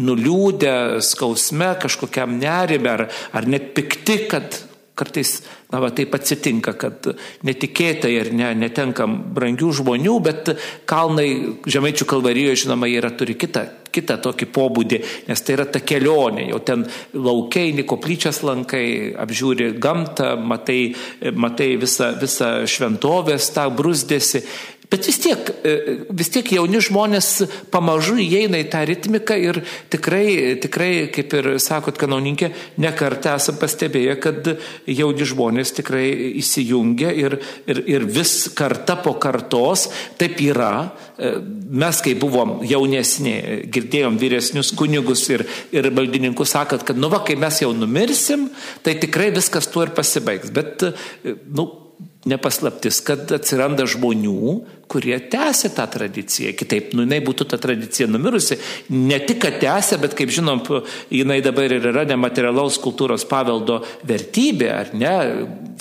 [0.00, 0.74] nuliūdę,
[1.04, 4.58] skausme, kažkokia kažkokiam nerime ar, ar net pikti, kad
[4.94, 7.08] kartais, na, va, taip atsitinka, kad
[7.48, 10.52] netikėtai ir ne, netenkam brangių žmonių, bet
[10.88, 11.28] kalnai
[11.72, 16.60] Žemaičių kalvarijoje, žinoma, yra turi kitą, kitą tokį pobūdį, nes tai yra ta kelionė, jau
[16.64, 16.84] ten
[17.16, 18.84] laukiai, koplyčias lankai,
[19.24, 20.80] apžiūri gamtą, matai,
[21.32, 24.44] matai visą, visą šventovės, tą brusdėsi.
[24.92, 25.72] Bet vis tiek, e,
[26.12, 27.28] vis tiek jauni žmonės
[27.72, 32.50] pamažu įeina į tą ritmiką ir tikrai, tikrai kaip ir sakot, kanauninkė,
[32.82, 34.52] nekartą esam pastebėję, kad
[34.84, 36.04] jauni žmonės tikrai
[36.42, 39.88] įsijungia ir, ir, ir vis karta po kartos
[40.20, 40.90] taip yra.
[41.16, 41.38] E,
[41.72, 43.38] mes, kai buvom jaunesni,
[43.72, 48.50] girdėjom vyresnius kunigus ir, ir maldininkus sakant, kad nu va, kai mes jau numirsim,
[48.84, 50.52] tai tikrai viskas tuo ir pasibaigs.
[50.52, 51.70] Bet, e, nu,
[52.28, 56.52] nepaslaptis, kad atsiranda žmonių, kurie tęsia tą tradiciją.
[56.58, 58.58] Kitaip, nu, jinai būtų ta tradicija numirusi.
[58.92, 60.62] Ne tik, kad tęsia, bet, kaip žinom,
[61.12, 65.14] jinai dabar ir yra nematerialaus kultūros paveldo vertybė, ar ne,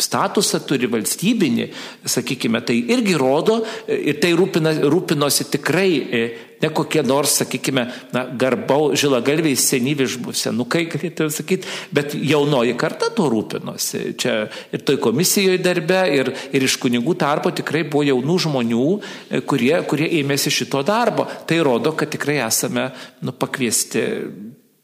[0.01, 1.67] statusą turi valstybinį,
[2.09, 3.61] sakykime, tai irgi rodo
[3.91, 5.91] ir tai rūpina, rūpinosi tikrai
[6.61, 10.05] ne kokie nors, sakykime, na, garbau, žilagalviai senyvi
[10.37, 14.03] senukai, galėtume sakyti, bet jaunoji karta to rūpinosi.
[14.21, 14.35] Čia
[14.73, 19.00] ir toj komisijoje darbe, ir, ir iš kunigų tarpo tikrai buvo jaunų žmonių, e,
[19.47, 21.27] kurie, kurie ėmėsi šito darbo.
[21.47, 22.89] Tai rodo, kad tikrai esame
[23.25, 24.07] nu, pakviesti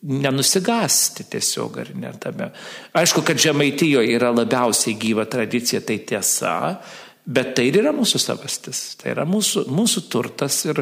[0.07, 2.51] nenusigasti tiesiog ar ne tame.
[2.97, 6.57] Aišku, kad Žemaitijoje yra labiausiai gyva tradicija, tai tiesa,
[7.27, 10.77] Bet tai ir yra mūsų savastis, tai yra mūsų, mūsų turtas ir,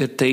[0.00, 0.30] ir tai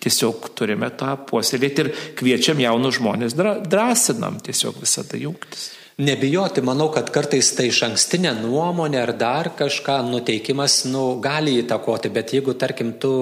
[0.00, 5.68] tiesiog turime tą puoselėti ir kviečiam jaunus žmonės, drąsinam tiesiog visada jungtis.
[6.00, 12.08] Nebijoti, manau, kad kartais tai iš ankstinė nuomonė ar dar kažką nuteikimas nu, gali įtakoti,
[12.08, 13.12] bet jeigu, tarkim, tu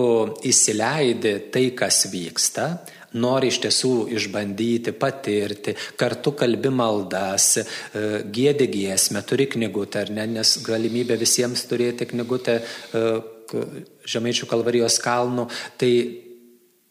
[0.47, 2.69] įsileidi tai, kas vyksta,
[3.19, 7.67] nori iš tiesų išbandyti, patirti, kartu kalbi maldas, e,
[8.31, 13.07] gėdi giesmę, turi knygutę, ar ne, nes galimybė visiems turėti knygutę e,
[14.07, 15.91] Žemaičių kalvarijos kalnų, tai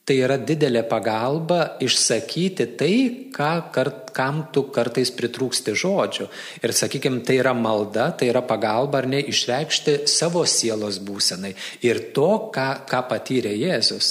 [0.09, 2.93] Tai yra didelė pagalba išsakyti tai,
[3.29, 6.25] ką, kart, kam tu kartais pritrūksti žodžių.
[6.65, 11.51] Ir sakykime, tai yra malda, tai yra pagalba ar ne išreikšti savo sielos būsenai
[11.85, 14.07] ir to, ką, ką patyrė Jėzus.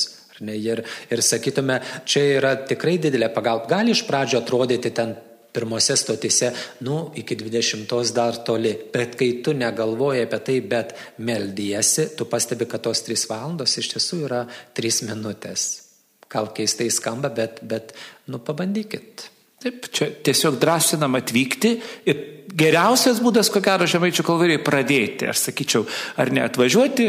[0.46, 3.66] Ne, ir, ir sakytume, čia yra tikrai didelė pagalba.
[3.72, 5.16] Gali iš pradžio atrodyti ten
[5.58, 6.52] pirmose stotise,
[6.86, 10.94] nu, iki 20 dar toli, bet kai tu negalvoji apie tai, bet
[11.26, 14.46] meldysi, tu pastebi, kad tos 3 valandos iš tiesų yra
[14.78, 15.87] 3 minutės.
[16.28, 17.94] Gal keistai skamba, bet, bet
[18.28, 19.30] nu, pabandykit.
[19.58, 21.72] Taip, čia tiesiog drąsinam atvykti
[22.06, 22.20] ir
[22.58, 25.82] geriausias būdas, ko gero, žemaičių kalvariai pradėti, aš sakyčiau,
[26.20, 27.08] ar ne atvažiuoti,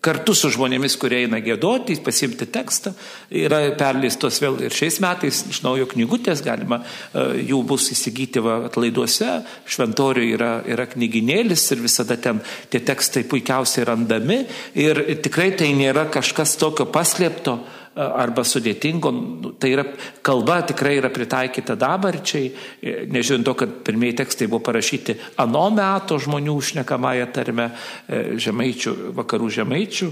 [0.00, 2.94] kartu su žmonėmis, kurie eina gėdoti, pasimti tekstą.
[3.36, 8.56] Yra perleistos vėl ir šiais metais iš naujo knygutės, galima e, jų bus įsigyti va,
[8.70, 12.40] atlaiduose, šventoriuje yra, yra knyginėlis ir visada ten
[12.72, 14.40] tie tekstai puikiausiai randami
[14.80, 17.58] ir tikrai tai nėra kažkas tokio paslėpto
[17.96, 19.84] arba sudėtingo, nu, tai yra
[20.22, 26.18] kalba tikrai yra pritaikyta dabarčiai, e, nežiūrint to, kad pirmieji tekstai buvo parašyti ano meto
[26.22, 27.70] žmonių šnekamąją tarmę,
[28.06, 30.10] e, žemaičių, vakarų žemaičių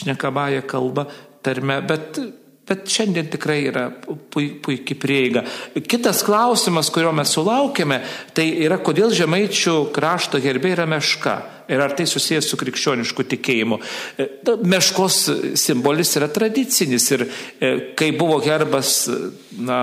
[0.00, 1.06] šnekamąją kalbą
[1.42, 2.20] tarmę, bet
[2.66, 3.84] Bet šiandien tikrai yra
[4.34, 5.44] puikiai prieiga.
[5.86, 8.00] Kitas klausimas, kurio mes sulaukėme,
[8.34, 11.36] tai yra, kodėl žemaičių krašto gerbė yra meška.
[11.70, 13.78] Ir ar tai susijęs su krikščionišku tikėjimu.
[14.22, 14.26] E,
[14.70, 15.18] meškos
[15.58, 19.08] simbolis yra tradicinis ir e, kai buvo herbas,
[19.58, 19.78] na,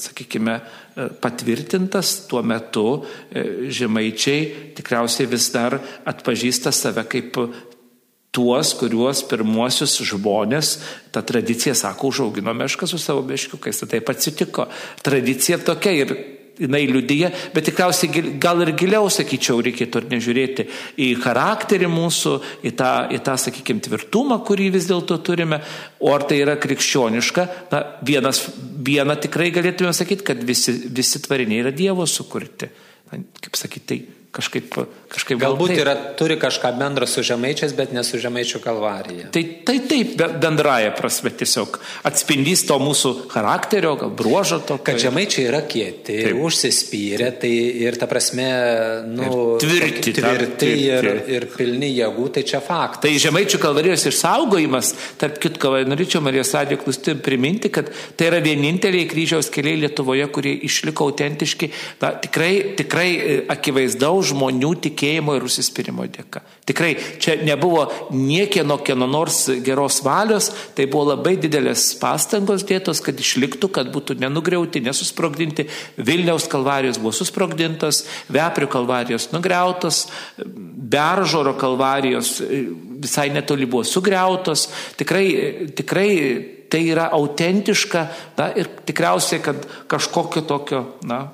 [0.00, 2.86] sakykime, e, patvirtintas tuo metu,
[3.32, 5.76] žemaičiai tikriausiai vis dar
[6.08, 7.40] atpažįsta save kaip
[8.34, 10.74] tuos, kuriuos pirmuosius žmonės,
[11.14, 13.80] ta tradicija sako, užaugino mešką su savo meškiukais.
[13.82, 14.68] Tai taip atsitiko.
[15.04, 16.16] Tradicija tokia ir
[16.58, 20.66] jinai liudyja, bet tikriausiai gal ir giliau, sakyčiau, reikėtų ir nežiūrėti
[21.06, 22.34] į charakterį mūsų,
[22.66, 25.60] į tą, į tą sakykime, tvirtumą, kurį vis dėlto turime,
[26.02, 27.46] o ar tai yra krikščioniška.
[27.72, 32.70] Na, vienas, vieną tikrai galėtume sakyti, kad visi, visi tvariniai yra Dievo sukurti.
[33.08, 34.76] Kaip sakyti, tai kažkaip,
[35.10, 35.80] kažkaip galbūt taip.
[35.82, 39.30] yra, turi kažką bendro su žemaičiais, bet ne su žemaičių kalvarija.
[39.34, 44.78] Tai, tai taip, bendraja prasme tiesiog atspindys to mūsų charakterio, gal bruožo to.
[44.86, 46.38] Kad žemaičiai yra kieti, taip.
[46.46, 47.50] užsispyrę, tai
[47.82, 48.46] ir ta prasme,
[49.10, 53.02] nu, ir tvirti, tvirti, tvirti ir, ir pilni jėgų, tai čia faktas.
[53.08, 59.10] Tai žemaičių kalvarijos išsaugojimas, tarp kitko, norėčiau Marijos Radijo klausti priminti, kad tai yra vieninteliai
[59.10, 61.72] kryžiaus keliai Lietuvoje, kurie išliko autentiški,
[62.02, 66.42] na, tikrai, tikrai e, akivaizdaus žmonių tikėjimo ir užsispyrimo dėka.
[66.68, 73.18] Tikrai čia nebuvo niekieno kieno nors geros valios, tai buvo labai didelės pastangos dėtos, kad
[73.18, 75.68] išliktų, kad būtų nenugriauti, nesusprogdinti.
[75.96, 80.06] Vilniaus kalvarijos buvo susprogdintos, Veprių kalvarijos nugriautos,
[80.38, 82.38] Beržoro kalvarijos
[82.98, 84.68] visai netoli buvo sugriautos.
[84.98, 85.26] Tikrai,
[85.76, 86.10] tikrai
[86.68, 88.04] tai yra autentiška
[88.38, 91.24] na, ir tikriausiai, kad kažkokio tokio na,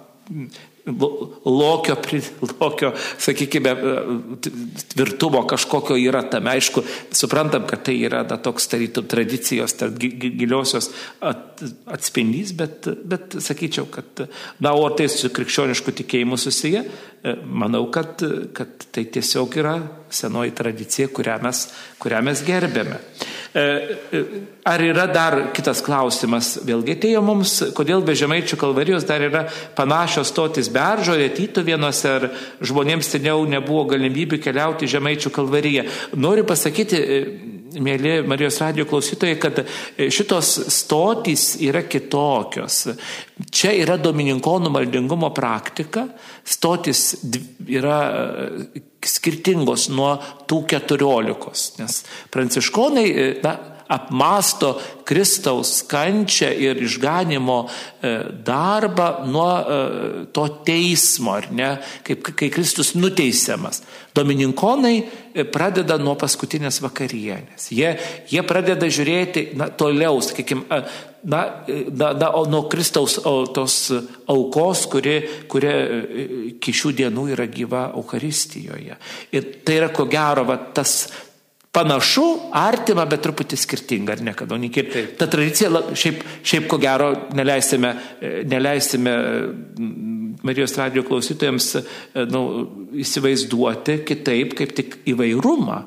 [1.44, 1.96] lokio,
[2.60, 3.76] lokio, sakykime,
[4.92, 6.50] tvirtumo kažkokio yra tame.
[6.50, 13.88] Aišku, suprantam, kad tai yra da, toks tarytum tradicijos, tarp giliosios atspindys, bet, bet sakyčiau,
[13.92, 14.26] kad,
[14.60, 18.20] na, o tai su krikščionišku tikėjimu susiję, e, manau, kad,
[18.56, 19.78] kad tai tiesiog yra
[20.12, 21.64] senoji tradicija, kurią mes,
[22.02, 23.00] kurią mes gerbėme.
[23.54, 23.60] E,
[24.12, 24.24] e,
[24.64, 29.44] ar yra dar kitas klausimas, vėlgi atėjo mums, kodėl be Žemaičių kalvarijos dar yra
[29.78, 32.26] panašios stotis beržorė, tytuvienuose, ar
[32.58, 35.86] žmonėms seniau nebuvo galimybių keliauti Žemaičių kalvariją.
[36.18, 37.20] Noriu pasakyti, e,
[37.82, 39.60] mėly Marijos radio klausytojai, kad
[39.96, 42.84] šitos stotys yra kitokios.
[43.50, 46.06] Čia yra domininkonų maldingumo praktika,
[46.46, 47.06] stotys
[47.66, 47.98] yra
[49.04, 50.14] skirtingos nuo
[50.48, 52.02] tų keturiolikos, nes
[52.32, 53.54] pranciškonai e, na,
[53.88, 54.74] apmasto
[55.04, 58.12] Kristaus kančią ir išganimo e,
[58.46, 59.80] darbą nuo e,
[60.32, 61.70] to teismo, ar ne,
[62.06, 63.82] kaip, kai Kristus nuteisiamas.
[64.14, 64.96] Domininkonai
[65.52, 67.68] pradeda nuo paskutinės vakarienės.
[67.74, 67.96] Jie,
[68.30, 70.64] jie pradeda žiūrėti na, toliau, sakykime,
[71.24, 71.42] na,
[71.90, 73.76] na, na, nuo Kristaus o, tos
[74.30, 75.18] aukos, kuri,
[75.50, 75.74] kuri
[76.54, 78.98] iki šių dienų yra gyva Euharistijoje.
[79.34, 81.08] Ir tai yra ko gero va, tas
[81.74, 84.90] panašu, artima, bet truputį skirtinga, ar ne, kad unikir.
[85.18, 87.94] Ta tradicija, šiaip, šiaip ko gero, neleisime,
[88.50, 89.14] neleisime
[90.44, 91.70] Marijos radio klausytojams
[92.30, 92.42] nu,
[93.00, 95.78] įsivaizduoti kitaip, kaip tik įvairumą.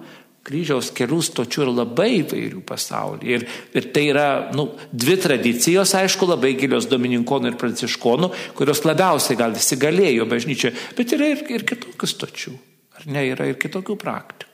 [0.47, 3.35] Kryžiaus kelių stočių yra labai įvairių pasaulyje.
[3.35, 3.43] Ir,
[3.75, 9.55] ir tai yra nu, dvi tradicijos, aišku, labai gilios domininkonų ir pranciškonų, kurios labiausiai gal
[9.59, 12.55] įsigalėjo bažnyčioje, bet yra ir, ir kitokių stočių.
[12.97, 14.46] Ar ne, yra ir kitokių praktikų.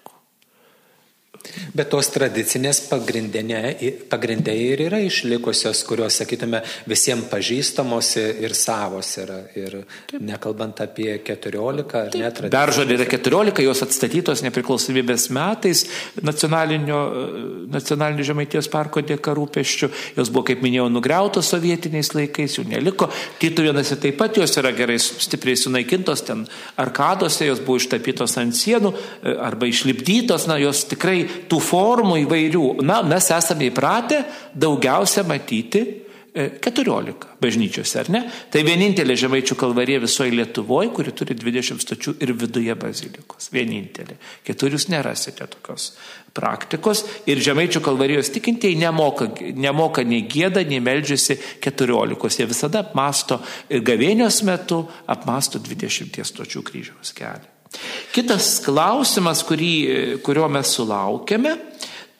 [1.74, 9.40] Bet tos tradicinės pagrindai ir yra išlikusios, kurios, sakytume, visiems pažįstamos ir savos yra.
[9.60, 9.80] Ir
[10.10, 10.22] Taip.
[10.24, 12.42] nekalbant apie 14 ar net.
[12.54, 15.86] Dar žodžiu yra 14, jos atstatytos nepriklausomybės metais
[16.22, 17.02] nacionalinio,
[17.74, 19.92] nacionalinio Žemaitijos parko dėka rūpeščių.
[20.18, 23.10] Jos buvo, kaip minėjau, nugriautos sovietiniais laikais, jų neliko.
[23.42, 26.46] Tytuvėnose taip pat jos yra gerai stipriai sunaikintos, ten
[26.80, 28.94] arkadose jos buvo ištapytos ant sienų
[29.44, 32.66] arba išlipdytos, na, jos tikrai tų formų įvairių.
[32.86, 34.24] Na, mes esame įpratę
[34.54, 35.84] daugiausia matyti
[36.34, 38.22] 14 e, bažnyčiose, ar ne?
[38.50, 43.52] Tai vienintelė Žemaičių kalvarė visoje Lietuvoje, kuri turi 20 stočių ir viduje bazilikos.
[43.54, 44.18] Vienintelė.
[44.48, 45.92] Kitur jūs nerasite tokios
[46.34, 47.06] praktikos.
[47.30, 52.34] Ir Žemaičių kalvarijos tikintieji nemoka, nemoka nei gėda, nei meldžiasi 14.
[52.34, 57.53] Jie visada apmasto ir gavėnios metu apmasto 20 stočių kryžiaus kelią.
[58.14, 59.74] Kitas klausimas, kurį,
[60.26, 61.56] kurio mes sulaukėme,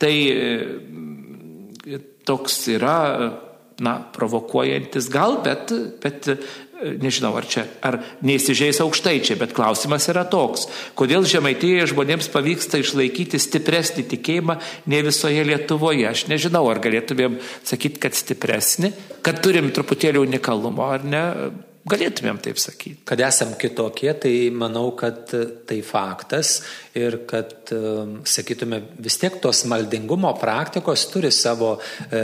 [0.02, 3.00] tai e, toks yra,
[3.84, 5.72] na, provokuojantis gal, bet,
[6.04, 6.38] bet e,
[7.02, 10.68] nežinau, ar čia, ar neįsižeis aukštaičiai, bet klausimas yra toks,
[11.00, 14.58] kodėl žemaitėje žmonėms pavyksta išlaikyti stipresnį tikėjimą
[14.92, 16.08] nei visoje Lietuvoje.
[16.10, 18.94] Aš nežinau, ar galėtumėm sakyti, kad stipresnį,
[19.26, 21.24] kad turim truputėlį unikalumo, ar ne,
[21.84, 23.02] Galėtumėm taip sakyti.
[23.04, 25.28] Kad esam kitokie, tai manau, kad
[25.68, 26.62] tai faktas
[26.96, 32.22] ir kad, um, sakytume, vis tiek tos maldingumo praktikos turi savo e,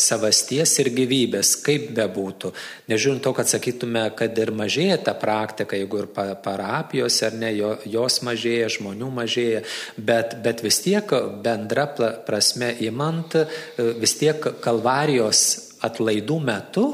[0.00, 2.54] savasties ir gyvybės, kaip bebūtų.
[2.88, 6.08] Nežiūrint to, kad sakytume, kad ir mažėja ta praktika, jeigu ir
[6.44, 7.50] parapijos ar ne,
[7.92, 9.60] jos mažėja, žmonių mažėja,
[9.98, 11.12] bet, bet vis tiek
[11.44, 11.84] bendra
[12.24, 16.86] prasme įmant, e, vis tiek kalvarijos atlaidų metu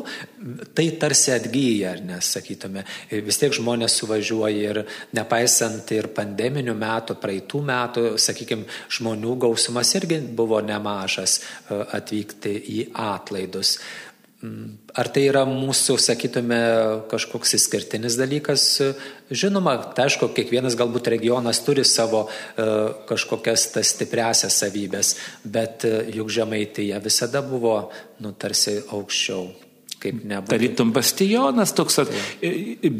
[0.74, 2.84] tai tarsi atgyja, ar nesakytume.
[3.26, 4.82] Vis tiek žmonės suvažiuoja ir
[5.16, 8.68] nepaisant ir pandeminių metų, praeitų metų, sakykime,
[8.99, 13.76] žmonių gausumas irgi buvo nemažas e, atvykti į atlaidus.
[14.39, 16.59] Ar tai yra mūsų, sakytume,
[17.11, 18.66] kažkoks išskirtinis dalykas?
[19.34, 22.68] Žinoma, tai aišku, kiekvienas galbūt regionas turi savo e,
[23.11, 27.80] kažkokias tas stipresias savybės, bet e, juk žemaitėje visada buvo,
[28.22, 29.49] nu, tarsi aukščiau
[29.99, 30.53] kaip nebūtų.
[30.53, 31.99] Tarytum bastionas toks,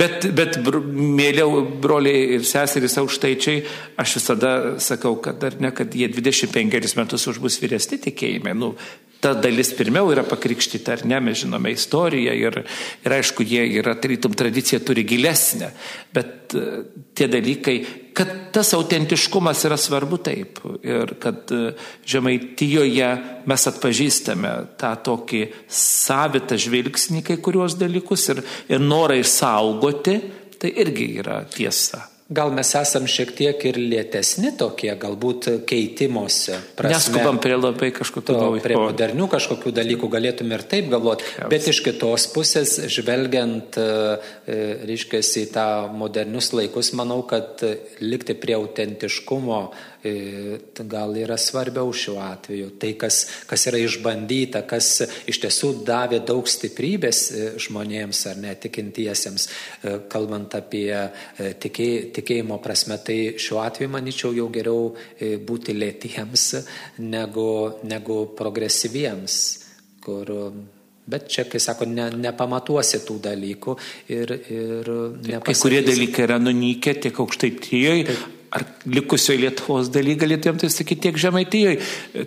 [0.01, 3.63] bet, bet mėliau broliai ir seserys aukštaičiai,
[4.03, 8.55] aš visada sakau, kad dar ne, kad jie 25 metus už bus vyresni tikėjime.
[8.59, 8.75] Nu,
[9.21, 12.59] ta dalis pirmiau yra pakrikštyta, ar ne, mes žinome istoriją ir,
[13.05, 15.73] ir aišku, jie yra, tarytum, tradicija turi gilesnę,
[16.15, 16.67] bet e,
[17.19, 17.77] tie dalykai,
[18.15, 21.73] kad tas autentiškumas yra svarbu taip ir kad e,
[22.07, 23.11] žemaitijoje
[23.51, 30.21] mes atpažįstame tą tokį savitą žvilgsnį kai kuriuos dalykus ir, ir norą išsaugoti,
[30.59, 32.07] tai irgi yra tiesa.
[32.29, 36.59] Gal mes esam šiek tiek ir lėtesni tokie, galbūt keitimuose.
[36.77, 38.61] Prasme, Neskubam prie labai kažkokių naujų.
[38.67, 44.59] Prie modernių kažkokių dalykų galėtume ir taip galvoti, bet iš kitos pusės, žvelgiant, e,
[44.91, 47.65] reiškia, į tą modernius laikus, manau, kad
[48.05, 49.63] likti prie autentiškumo
[49.98, 49.98] E,
[50.91, 52.71] gal yra svarbiau šiuo atveju.
[52.81, 54.91] Tai, kas, kas yra išbandyta, kas
[55.31, 60.91] iš tiesų davė daug stiprybės e, žmonėms ar netikintiesiems, e, kalbant apie
[61.63, 64.91] tikė, tikėjimo prasme, tai šiuo atveju, manyčiau, jau geriau
[65.49, 66.49] būti lėtiems
[67.05, 67.53] negu,
[67.89, 69.39] negu progresyviems,
[70.05, 70.35] kur
[71.09, 73.75] Bet čia, kai sako, ne, nepamatuosi tų dalykų
[74.13, 74.91] ir, ir
[75.25, 75.45] nepasakysi.
[75.47, 78.17] Kai kurie dalykai yra nunykę tiek aukštaitijoje,
[78.51, 81.81] ar likusioje Lietuvos daly galėtumėm tai sakyti tiek žemaitijoje.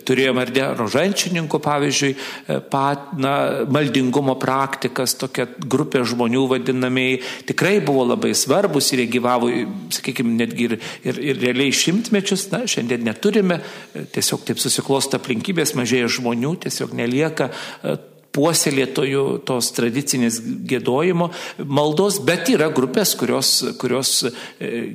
[0.06, 3.34] Turėjom ar ne rožančininkų, pavyzdžiui, e, pat, na,
[3.72, 9.50] maldingumo praktikas, tokia grupė žmonių vadinamieji, tikrai buvo labai svarbus ir jie gyvavo,
[9.94, 13.60] sakykime, netgi ir, ir, ir realiai šimtmečius, na, šiandien neturime,
[13.92, 17.98] e, tiesiog taip susiklosto aplinkybės, mažėja žmonių, tiesiog nelieka e,
[18.32, 21.28] puoselėtojų tos tradicinės gėdojimo
[21.68, 24.32] maldos, bet yra grupės, kurios, kurios e,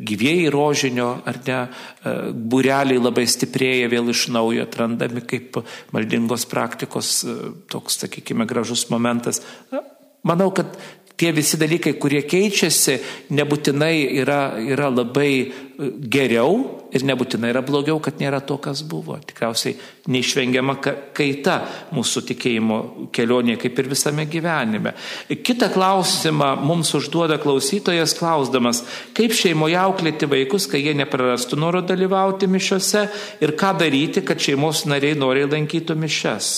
[0.08, 5.62] gyvėjai rožinio ar ne, e, būreliai labai stiprėja vėl iš naujo atrandami kaip
[5.96, 7.38] maldingos praktikos, e,
[7.72, 9.44] toks, sakykime, gražus momentas.
[10.28, 10.74] Manau, kad
[11.18, 12.98] tie visi dalykai, kurie keičiasi,
[13.34, 15.50] nebūtinai yra, yra labai e,
[16.14, 16.60] geriau
[16.94, 19.18] ir nebūtinai yra blogiau, kad nėra to, kas buvo.
[19.26, 19.76] Tikriausiai
[20.14, 20.78] neišvengiama
[21.18, 21.58] kaita
[21.98, 22.80] mūsų tikėjimo
[23.16, 24.94] kelionėje, kaip ir visame gyvenime.
[25.42, 28.84] Kita klausimą mums užduoda klausytojas klausdamas,
[29.18, 33.08] kaip šeimoje auklėti vaikus, kai jie neprarastų noro dalyvauti mišiuose
[33.42, 36.52] ir ką daryti, kad šeimos nariai noriai lankytų mišes.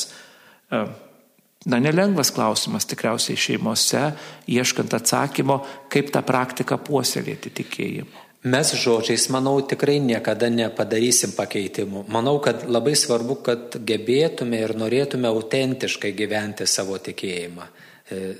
[1.68, 4.05] Na, nelengvas klausimas tikriausiai šeimose,
[4.47, 5.60] ieškant atsakymo,
[5.91, 8.26] kaip tą praktiką puoselėti tikėjimu.
[8.47, 12.05] Mes žodžiais, manau, tikrai niekada nepadarysim pakeitimų.
[12.07, 17.68] Manau, kad labai svarbu, kad gebėtume ir norėtume autentiškai gyventi savo tikėjimą.
[18.10, 18.36] E,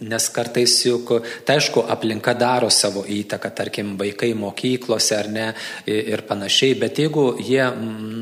[0.00, 1.12] nes kartais juk,
[1.46, 5.44] tai aišku, aplinka daro savo įtaką, tarkim, vaikai mokyklose ar ne
[5.86, 7.62] ir panašiai, bet jeigu jie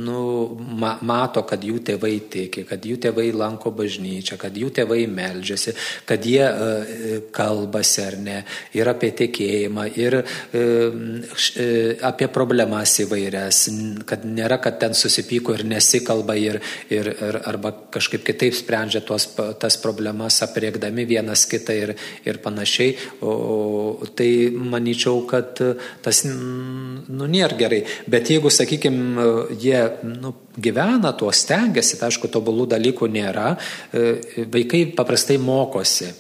[0.05, 5.07] nu, ma, mato, kad jų tėvai tiki, kad jų tėvai lanko bažnyčią, kad jų tėvai
[5.09, 5.73] meldžiasi,
[6.05, 6.93] kad jie uh,
[7.33, 8.37] kalbasi ar ne,
[8.77, 13.63] ir apie tikėjimą, ir uh, apie problemas įvairias,
[14.09, 16.61] kad nėra, kad ten susipyko ir nesikalba ir,
[16.93, 21.95] ir, ir arba kažkaip kitaip sprendžia tuos, tas problemas apie siekdami vienas kitą ir,
[22.25, 22.97] ir panašiai.
[23.23, 25.61] O, tai manyčiau, kad
[26.03, 27.85] tas nu, nėra gerai.
[28.07, 33.55] Bet jeigu, sakykime, jie nu, gyvena tuo, stengiasi, tai aišku, tobulų dalykų nėra,
[33.93, 36.13] e, vaikai paprastai mokosi.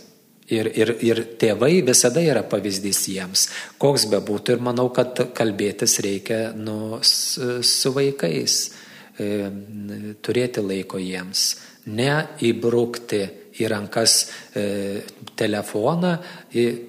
[0.53, 3.47] Ir, ir, ir tėvai visada yra pavyzdys jiems,
[3.81, 4.59] koks be būtų.
[4.59, 8.59] Ir manau, kad kalbėtis reikia nu, su, su vaikais,
[9.17, 9.31] e,
[10.21, 11.47] turėti laiko jiems,
[11.89, 13.23] neįbrukti
[13.61, 14.17] į rankas
[14.57, 15.03] e,
[15.39, 16.15] telefoną,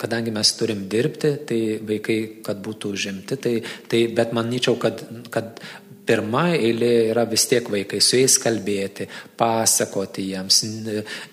[0.01, 3.55] kadangi mes turim dirbti, tai vaikai, kad būtų užimti, tai,
[3.91, 5.03] tai bet manyčiau, kad,
[5.33, 5.59] kad
[6.05, 9.07] pirma eilė yra vis tiek vaikai, su jais kalbėti,
[9.37, 10.61] pasakoti jiems.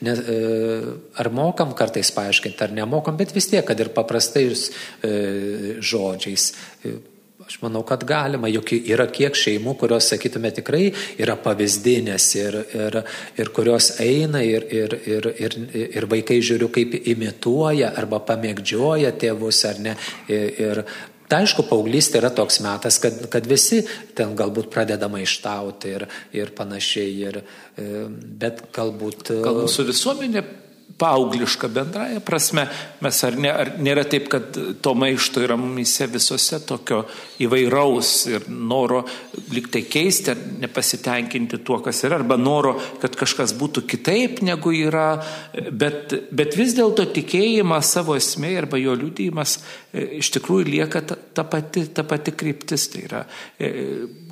[0.04, 0.38] Ne, e,
[1.20, 4.70] ar mokam kartais paaiškinti, ar nemokam, bet vis tiek, kad ir paprastais
[5.04, 6.52] e, žodžiais
[7.52, 10.86] Aš manau, kad galima, juk yra kiek šeimų, kurios, sakytume, tikrai
[11.20, 12.96] yra pavyzdinės ir, ir,
[13.36, 19.60] ir kurios eina ir, ir, ir, ir, ir vaikai žiūriu, kaip imituoja arba pamėgdžioja tėvus
[19.68, 19.98] ar ne.
[20.32, 20.82] Ir, ir
[21.28, 23.78] Tai aišku, paauglystė yra toks metas, kad, kad visi
[24.16, 27.38] ten galbūt pradeda maištauti ir, ir panašiai, ir,
[27.80, 27.86] e,
[28.42, 29.30] bet galbūt...
[29.40, 30.42] Gal mūsų visuomenė
[30.98, 32.66] paaugliška bendraja prasme,
[33.02, 37.02] mes ar, ne, ar nėra taip, kad to maišto yra mumise visose tokio
[37.42, 39.02] įvairaus ir noro
[39.54, 45.16] liktai keisti ar nepasitenkinti tuo, kas yra, arba noro, kad kažkas būtų kitaip negu yra,
[45.70, 51.16] bet, bet vis dėlto tikėjimas savo esmė arba jo liūdėjimas e, iš tikrųjų lieka ta,
[51.16, 53.24] ta, pati, ta pati kryptis, tai yra
[53.58, 53.72] e,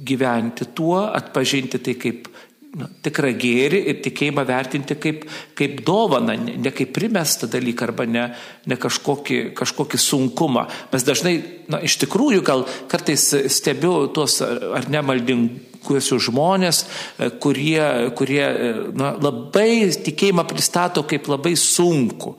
[0.00, 2.30] gyventi tuo, atpažinti tai kaip
[2.78, 5.24] nu, tikrą gėrį ir tikėjimą vertinti kaip,
[5.58, 8.26] kaip dovaną, ne, ne kaip primestą dalyką arba ne,
[8.70, 10.66] ne kažkokį, kažkokį sunkumą.
[10.92, 11.34] Mes dažnai,
[11.72, 16.84] na, iš tikrųjų gal kartais stebiu tuos ar nemalding, susirinkusius žmonės,
[17.18, 18.44] e, kurie, kurie
[18.94, 22.36] na, labai tikėjimą pristato kaip labai sunku.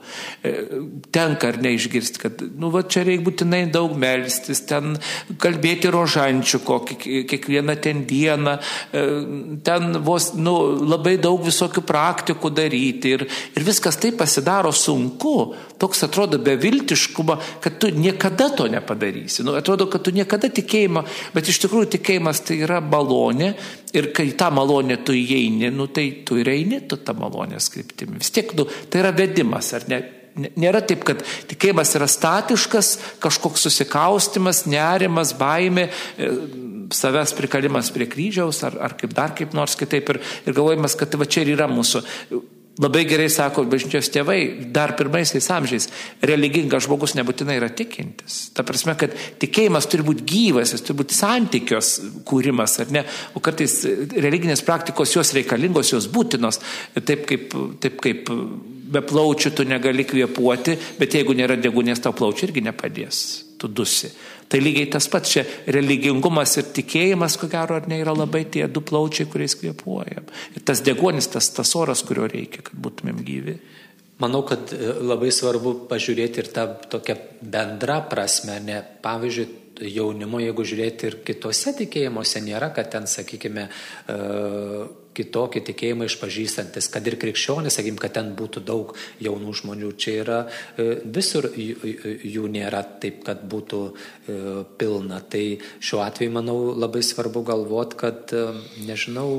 [1.12, 4.98] Tenka ar neišgirsti, kad nu, va, čia reikia būtinai daug melstis, ten
[5.38, 8.58] kalbėti rožančių kokį, kiekvieną ten dieną,
[9.64, 10.54] ten vos nu,
[10.86, 13.26] labai daug visokių praktikų daryti ir,
[13.56, 19.42] ir viskas taip pasidaro sunku, toks atrodo beviltiškuma, kad tu niekada to nepadarysi.
[19.42, 21.02] Nu, atrodo, kad tu niekada tikėjimą,
[21.34, 23.52] bet iš tikrųjų tikėjimas tai yra malonė
[23.98, 28.20] ir kai tą malonę tu įeini, nu, tai tu ir eini tu tą malonės kryptimi.
[28.22, 30.02] Vis tiek nu, tai yra vedimas, ar ne?
[30.32, 31.20] Nėra taip, kad
[31.50, 35.90] tikėjimas yra statiškas, kažkoks susikaustimas, nerimas, baime,
[36.96, 41.20] savęs prikalimas prie kryžiaus ar, ar kaip dar kaip nors kitaip ir, ir galvojimas, kad
[41.20, 42.00] va čia ir yra mūsų
[42.80, 44.38] Labai gerai sako bažnyčios tėvai,
[44.72, 45.90] dar pirmaisiais amžiais,
[46.24, 48.46] religingas žmogus nebūtinai yra tikintis.
[48.56, 49.12] Ta prasme, kad
[49.42, 51.90] tikėjimas turi būti gyvas, jis turi būti santykios
[52.28, 53.04] kūrimas, ar ne?
[53.36, 53.76] O kartais
[54.16, 56.62] religinės praktikos jos reikalingos, jos būtinos.
[56.96, 57.52] Taip kaip,
[57.84, 58.32] taip kaip
[58.92, 63.18] be plaučių tu negali kvėpuoti, bet jeigu nėra degunės, tau plaučiai irgi nepadės.
[63.60, 64.08] Tu dusi.
[64.52, 68.66] Tai lygiai tas pats čia religingumas ir tikėjimas, ko gero, ar ne yra labai tie
[68.68, 70.26] du plaučiai, kuriais kvepuojam.
[70.52, 73.56] Ir tas degonis, tas, tas oras, kurio reikia, kad būtumėm gyvi.
[74.20, 79.48] Manau, kad e, labai svarbu pažiūrėti ir tą tokią bendrą prasme, ne pavyzdžiui,
[79.88, 83.64] jaunimo, jeigu žiūrėti ir kitose tikėjimuose, nėra, kad ten, sakykime,
[84.12, 84.84] uh,
[85.16, 89.92] kitokį tikėjimą išpažįstantis, kad ir krikščionis, sakykim, kad ten būtų daug jaunų žmonių.
[90.00, 93.94] Čia yra e, visur jų nėra taip, kad būtų e,
[94.80, 95.22] pilna.
[95.22, 95.44] Tai
[95.80, 98.46] šiuo atveju, manau, labai svarbu galvoti, kad, e,
[98.88, 99.32] nežinau,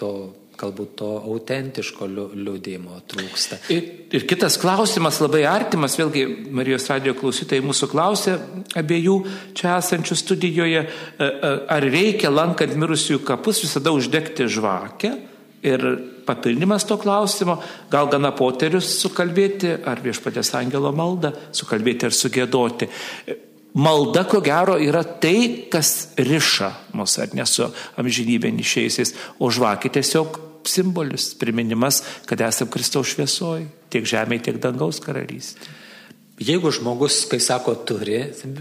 [0.00, 0.10] to
[0.58, 3.58] galbūt to autentiško liūdėjimo trūksta.
[3.74, 6.24] Ir, ir kitas klausimas labai artimas, vėlgi
[6.54, 8.38] Marijos radio klausytojai mūsų klausė
[8.78, 9.18] abiejų
[9.56, 15.14] čia esančių studijoje, e, e, ar reikia lankant mirusiųjų kapus visada uždegti žvakę.
[15.64, 15.80] Ir
[16.28, 17.54] papildymas to klausimo,
[17.88, 22.90] gal gana poterius sukalbėti, ar viešpatės angelo maldą sukalbėti ar sugėdoti
[23.74, 27.66] malda, ko gero, yra tai, kas riša mus, ar ne su
[28.00, 35.02] amžinybė išėjusiais, o žvakė tiesiog simbolis, priminimas, kad esame Kristaus šviesoj, tiek žemėje, tiek dangaus
[35.04, 35.82] karalystėje.
[36.34, 38.16] Jeigu žmogus, kai sako, turi,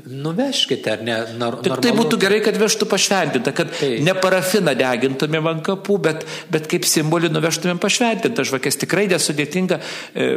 [0.06, 1.16] nuvežkite, ar ne?
[1.40, 3.96] Nor, Tik tai būtų gerai, kad vežtų pašventintą, kad tai.
[4.06, 6.22] ne parafiną degintumėm ant kapų, bet,
[6.54, 8.78] bet kaip simbolį nuvežtumėm pašventintą žvakės.
[8.84, 9.80] Tikrai nesudėtinga,
[10.14, 10.28] e,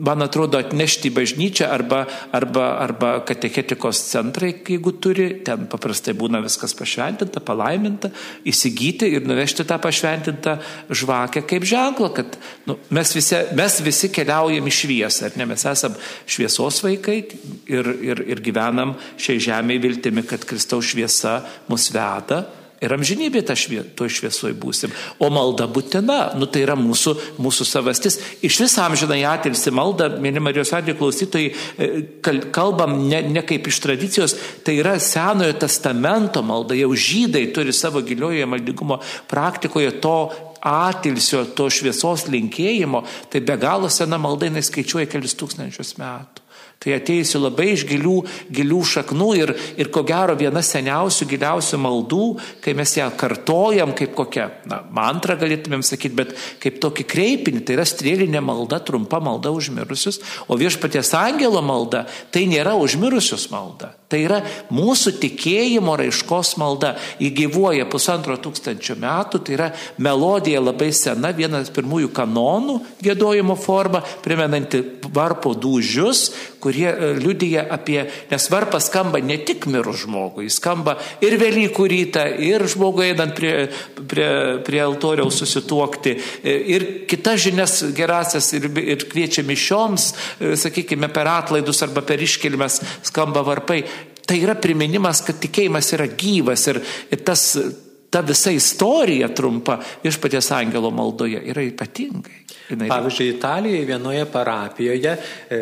[0.00, 2.04] man atrodo, atnešti į bažnyčią arba,
[2.36, 8.10] arba, arba katechetikos centrai, jeigu turi, ten paprastai būna viskas pašventinta, palaiminta,
[8.48, 10.56] įsigyti ir nuvežti tą pašventintą
[10.90, 12.38] žvakę kaip ženklą, kad
[12.70, 17.18] nu, mes, visi, mes visi keliaujam į šviesą, ar ne, mes šviesos šviesos vaikai
[17.70, 22.46] ir, ir, ir gyvenam šiai žemėje viltimi, kad Kristaus šviesa mus veda.
[22.80, 24.92] Ir amžinybė švie, to šviesoj būsim.
[25.20, 28.16] O malda būtina, nu tai yra mūsų, mūsų savastis.
[28.40, 31.90] Iš vis amžinai atilsi malda, mėly Marijos atveju klausytojai, e,
[32.56, 38.00] kalbam ne, ne kaip iš tradicijos, tai yra Senojo testamento malda, jau žydai turi savo
[38.00, 40.16] giliojoje maldingumo praktikoje to
[40.64, 46.39] atilsio, to šviesos linkėjimo, tai be galo sena malda, jinai skaičiuoja kelis tūkstančius metų.
[46.80, 48.14] Tai ateisiu labai iš gilių,
[48.56, 52.22] gilių šaknų ir, ir ko gero viena seniausių, giliausių maldų,
[52.64, 57.76] kai mes ją kartojam kaip kokią, na, mantrą galėtumėm sakyti, bet kaip tokį kreipinį, tai
[57.76, 63.99] yra strėlinė malda, trumpa malda užmirusius, o viešpaties angelo malda tai nėra užmirusius malda.
[64.10, 64.40] Tai yra
[64.74, 66.96] mūsų tikėjimo raiškos malda.
[67.22, 69.68] Įgyvuoja pusantro tūkstančio metų, tai yra
[70.02, 74.82] melodija labai sena, vienas pirmųjų kanonų gėdojimo forma, primenanti
[75.14, 76.24] varpo dūžius,
[76.60, 78.00] kurie e, liudyja apie,
[78.30, 83.34] nes varpas skamba ne tik mirų žmogui, jis skamba ir Velykų rytą, ir žmogui einant
[83.38, 83.54] prie,
[84.10, 84.28] prie,
[84.66, 91.30] prie altoriaus susituokti, e, ir kitas žinias gerasias, ir, ir kviečia mišioms, e, sakykime, per
[91.30, 93.80] atlaidus arba per iškilmes skamba varpai.
[94.30, 96.78] Tai yra priminimas, kad tikėjimas yra gyvas ir,
[97.10, 97.42] ir tas
[98.10, 102.44] ta visa istorija trumpa viešpaties angelo maldoje yra ypatingai.
[102.70, 105.16] Pavyzdžiui, Italijoje vienoje parapijoje
[105.50, 105.58] e,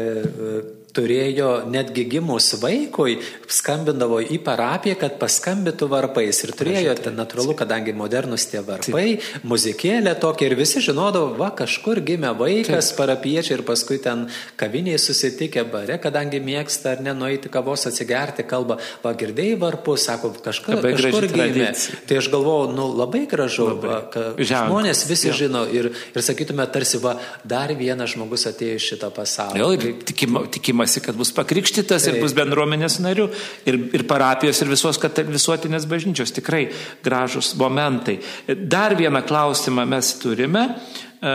[0.99, 3.19] turėjo netgi gimus vaikui,
[3.49, 6.43] skambindavo į parapiją, kad paskambintų varpais.
[6.45, 12.03] Ir turėjo, ten natūralu, kadangi modernus tie varpai, muzikėlė tokia ir visi žinodavo, va kažkur
[12.05, 14.27] gimė vaikas, parapiečiai ir paskui ten
[14.59, 20.83] kaviniai susitikę bare, kadangi mėgsta ar nenueiti kavos atsigerti, kalba, va girdėjai varpus, sako, kažkur,
[20.83, 21.71] kažkur gimė.
[22.09, 23.89] Tai aš galvojau, nu labai gražu, labai.
[23.93, 25.37] Va, ka, žmonės visi ja.
[25.45, 29.71] žino ir, ir sakytume, tarsi va dar vienas žmogus atėjo iš šito pasaulio.
[29.75, 33.29] Jo, tikima, tikima tikimasi, kad bus pakrikštytas ir bus bendruomenės narių,
[33.67, 36.33] ir, ir parapijos, ir visos visuotinės bažnyčios.
[36.33, 36.71] Tikrai
[37.05, 38.21] gražus momentai.
[38.49, 40.79] Dar vieną klausimą mes turime.
[41.19, 41.35] E,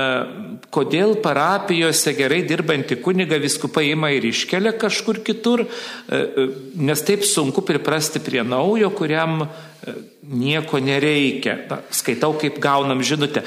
[0.71, 7.23] kodėl parapijose gerai dirbantį kunigą viskupai ima ir iškelia kažkur kitur, e, e, nes taip
[7.23, 9.47] sunku priprasti prie naujo, kuriam
[10.23, 11.65] nieko nereikia.
[11.69, 13.43] Na, skaitau, kaip gaunam žinutę.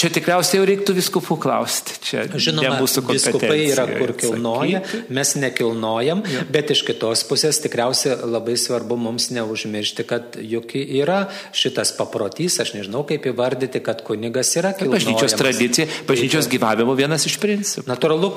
[0.00, 1.98] Čia tikriausiai jau reiktų viskupų klausti.
[2.00, 5.12] Čia Žinoma, viskupai yra kur kilnoja, sakyti.
[5.12, 6.44] mes nekilnojam, ja.
[6.48, 11.18] bet iš kitos pusės tikriausiai labai svarbu mums neužmiršti, kad juk yra
[11.52, 15.04] šitas paprotys, aš nežinau kaip įvardyti, kad kunigas yra kilnojamas.
[15.04, 17.84] Bažnyčios tradicija, bažnyčios gyvavimo vienas iš principų.
[17.90, 18.30] Natūralu,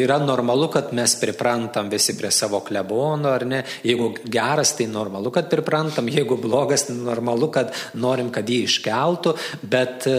[0.00, 3.62] yra normalu, kad mes priprantam visi prie savo klebono, ar ne?
[3.86, 7.70] Jeigu geras, tai normalu, kad priprantam, jeigu blogas, tai normalu, kad
[8.02, 10.10] norim, kad jį iškeltų, bet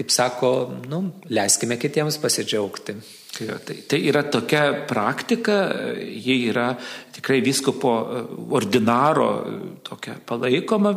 [0.00, 0.50] kaip sako,
[0.88, 2.94] nu, leiskime kitiems pasidžiaugti.
[3.30, 5.58] Tai, tai, tai yra tokia praktika,
[5.94, 6.70] ji yra
[7.14, 8.22] tikrai viskopo e,
[8.56, 9.52] ordinaro e,
[9.86, 10.94] tokia palaikoma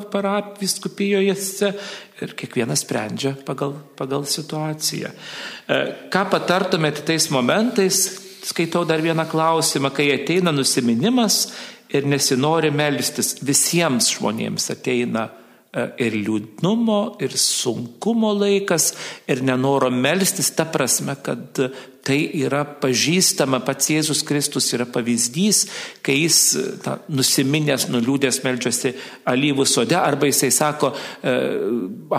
[0.59, 1.35] viskupijoje
[2.23, 5.11] ir kiekvienas sprendžia pagal, pagal situaciją.
[5.11, 8.01] E, ką patartumėte tais momentais,
[8.47, 11.43] skaitau dar vieną klausimą, kai ateina nusiminimas
[11.93, 15.42] ir nesinori melstis, visiems žmonėms ateina E,
[15.73, 18.91] ir liūdnumo, ir sunkumo laikas,
[19.29, 21.63] ir nenoro melstis, ta prasme, kad
[22.03, 25.61] Tai yra pažįstama, pats Jėzus Kristus yra pavyzdys,
[26.03, 26.39] kai jis
[26.83, 28.91] ta, nusiminęs, nuliūdęs meldžiasi
[29.31, 31.35] alyvų sode, arba jisai sako e,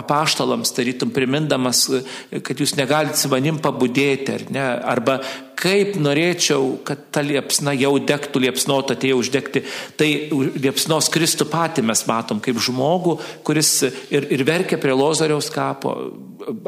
[0.01, 4.65] apaštalams, tarytum primindamas, e, kad jūs negalite su manim pabudėti, ar ne,
[4.95, 5.19] arba
[5.55, 9.63] kaip norėčiau, kad ta liepsna jau degtų, liepsnota atėjo uždegti,
[9.99, 15.95] tai liepsnos Kristų patį mes matom kaip žmogų, kuris ir, ir verkia prie Lozoriaus kapo,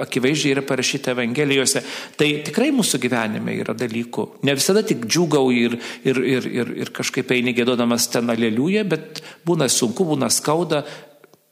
[0.06, 1.84] akivaizdžiai yra parašyta Evangelijose.
[2.18, 4.28] Tai tikrai mūsų gyvenime yra dalykų.
[4.48, 9.24] Ne visada tik džiugau ir, ir, ir, ir, ir kažkaip eini gėdodamas ten aleliuja, bet
[9.48, 10.84] būna sunku, būna skauda,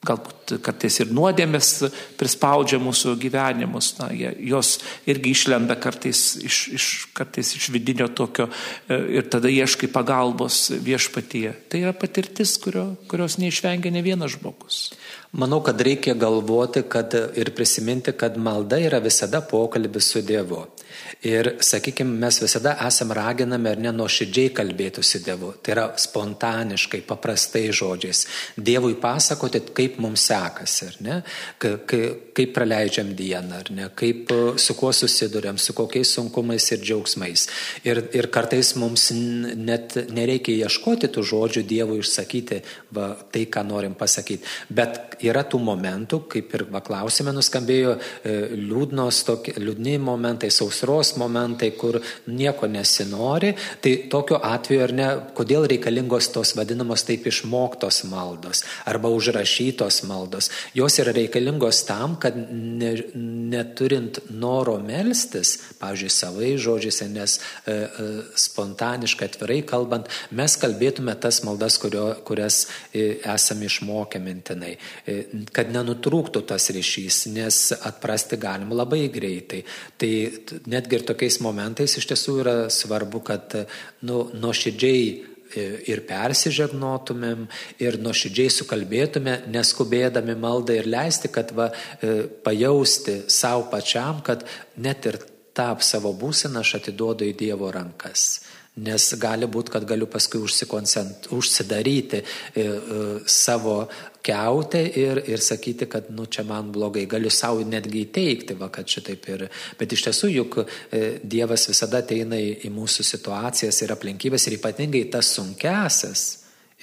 [0.05, 1.69] galbūt kartais ir nuodėmės
[2.19, 4.77] prispaudžia mūsų gyvenimus, na, jos
[5.09, 6.87] irgi išlenda kartais iš, iš,
[7.17, 11.55] kartais iš vidinio tokio e, ir tada ieškai pagalbos viešpatyje.
[11.71, 14.83] Tai yra patirtis, kurio, kurios neišvengia ne vienas žmogus.
[15.35, 20.61] Manau, kad reikia galvoti kad, ir prisiminti, kad malda yra visada pokalbis su Dievu.
[21.27, 25.51] Ir, sakykime, mes visada esam raginami ar nenuoširdžiai kalbėti su Dievu.
[25.59, 28.21] Tai yra spontaniškai, paprastai žodžiais.
[28.55, 31.17] Dievui pasakoti, kaip mums sekasi, ar ne?
[31.59, 33.89] Kaip, praleidžiam dieną, ar ne?
[33.97, 34.31] Kaip
[34.61, 37.47] su kuo susidurėm, su kokiais sunkumais ir džiaugsmais.
[37.83, 42.61] Ir, ir kartais mums net nereikia ieškoti tų žodžių Dievui išsakyti
[42.95, 44.47] va, tai, ką norim pasakyti.
[44.69, 51.15] Bet yra tų momentų, kaip ir va, klausime nuskambėjo, e, liūdnos, tokie, liūdni momentai, sausros
[51.21, 58.03] momentai, kur nieko nesinori, tai tokiu atveju ar ne, kodėl reikalingos tos vadinamos taip išmoktos
[58.09, 60.49] maldos arba užrašytos maldos.
[60.77, 68.07] Jos yra reikalingos tam, kad ne, neturint noro melstis, pavyzdžiui, savai žodžiais, nes e, e,
[68.45, 74.75] spontaniškai, atvirai kalbant, mes kalbėtume tas maldas, kurio, kurias e, esame išmokę mintinai.
[75.05, 75.14] E,
[75.55, 79.63] kad nenutrūktų tas ryšys, nes atprasti galim labai greitai.
[79.97, 80.11] Tai
[80.71, 83.55] netgi ir tokiais momentais iš tiesų yra svarbu, kad
[84.07, 87.45] nu, nuoširdžiai e, ir persižegnotumėm,
[87.83, 94.45] ir nuoširdžiai sukalbėtume, neskubėdami maldą ir leisti, kad va, e, pajausti savo pačiam, kad
[94.81, 95.21] net ir
[95.55, 98.43] tą savo būseną aš atiduodu į Dievo rankas.
[98.75, 102.25] Nes gali būti, kad galiu paskui užsidaryti e,
[102.59, 102.65] e,
[103.23, 103.85] savo
[104.25, 107.05] keutę ir, ir sakyti, kad nu, čia man blogai.
[107.09, 109.45] Galiu savo netgi įteikti, va, kad šitaip ir.
[109.79, 114.57] Bet iš tiesų juk e, Dievas visada ateina į, į mūsų situacijas ir aplinkybės ir
[114.59, 116.25] ypatingai tas sunkesias.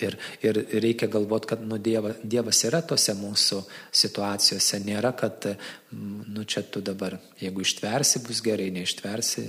[0.02, 3.60] Ir, ir reikia galvoti, kad nu, dieva, Dievas yra tose mūsų
[3.92, 4.80] situacijose.
[4.86, 5.50] Nėra, kad
[5.92, 9.44] nu, čia tu dabar, jeigu ištversi, bus gerai, neištversi,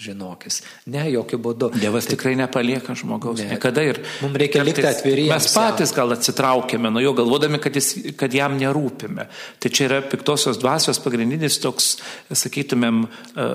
[0.00, 0.60] žinokis.
[0.90, 1.70] Ne, jokių būdų.
[1.80, 3.40] Dievas tai, tikrai nepalieka žmogaus.
[3.42, 3.54] Ne.
[3.54, 4.00] Niekada ir.
[4.24, 5.32] Mums reikia likti atviriems.
[5.34, 9.26] Mes patys gal atsitraukėme nuo jo, galvodami, kad, jis, kad jam nerūpime.
[9.60, 11.90] Tai čia yra piktosios dvasios pagrindinis toks,
[12.32, 13.48] sakytumėm, e,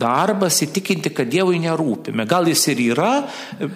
[0.00, 2.26] darbas įtikinti, kad Dievui nerūpime.
[2.30, 3.10] Gal jis ir yra,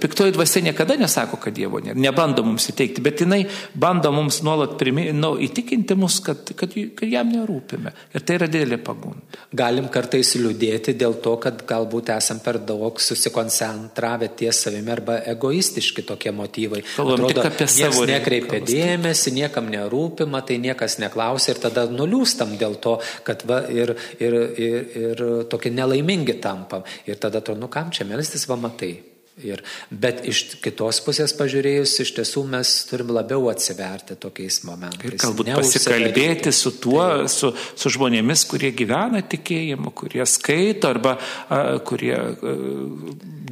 [0.00, 3.42] piktoji dvasia niekada nesako, kad Dievo nėra, nebando mums įteikti, bet jinai
[3.76, 7.92] bando mums nuolat primi, nu, įtikinti mus, kad, kad, kad jam nerūpime.
[8.14, 9.44] Ir tai yra didelė pagunda.
[9.59, 15.18] Galim kartais liūdėti dėl to, kad galbūt galbūt esam per daug susikoncentravę ties savimi arba
[15.26, 16.82] egoistiški tokie motyvai.
[16.96, 18.07] Kalbam Atrodo, tik apie savo.
[18.07, 23.96] Nekreipia dėmesį, niekam nerūpima, tai niekas neklausia ir tada nuliūstam dėl to, kad va, ir,
[24.18, 26.84] ir, ir, ir tokie nelaimingi tampam.
[27.07, 29.17] Ir tada to, nu kam čia melstis, va matai.
[29.47, 35.12] Ir, bet iš kitos pusės pažiūrėjus, iš tiesų mes turim labiau atsiverti tokiais momentais.
[35.12, 37.28] Ir galbūt pasikalbėti su tuo, tai.
[37.30, 42.57] su, su žmonėmis, kurie gyvena tikėjimu, kurie skaito arba a, kurie a,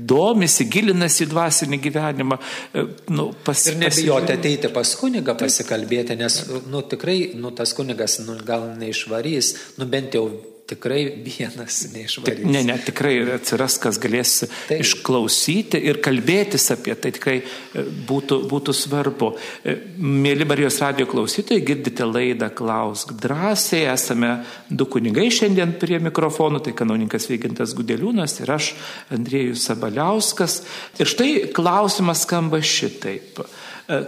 [0.06, 2.40] domisi, gilinasi į dvasinį gyvenimą.
[2.40, 8.20] A, nu, pas, ir nebijoti ateiti pas kunigą pasikalbėti, nes nu, tikrai nu, tas kunigas
[8.26, 10.28] nu, gal neišvarys, nu bent jau
[10.66, 12.44] tikrai vienas neišvarys.
[12.44, 14.32] Ne, ne, tikrai atsiras, kas galės
[14.66, 14.82] Taip.
[14.82, 19.30] išklausyti ir kalbėtis apie tai tikrai e, būtų, būtų svarbu.
[19.62, 24.32] E, mėly Marijos radio klausytojai, girdite laidą Klausk drąsiai, esame
[24.68, 28.74] du kunigai šiandien prie mikrofonų, tai kanauninkas Vygintas Gudeliūnas ir aš,
[29.14, 30.60] Andriejus Sabaliauskas.
[30.98, 34.04] Ir štai klausimas skamba šitaip e,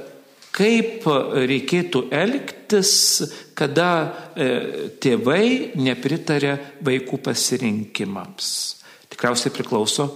[0.59, 1.07] kaip
[1.49, 2.93] reikėtų elgtis,
[3.59, 3.91] kada
[4.35, 4.49] e,
[4.99, 6.57] tėvai nepritarė
[6.87, 8.51] vaikų pasirinkimams.
[9.09, 10.09] Tikriausiai priklauso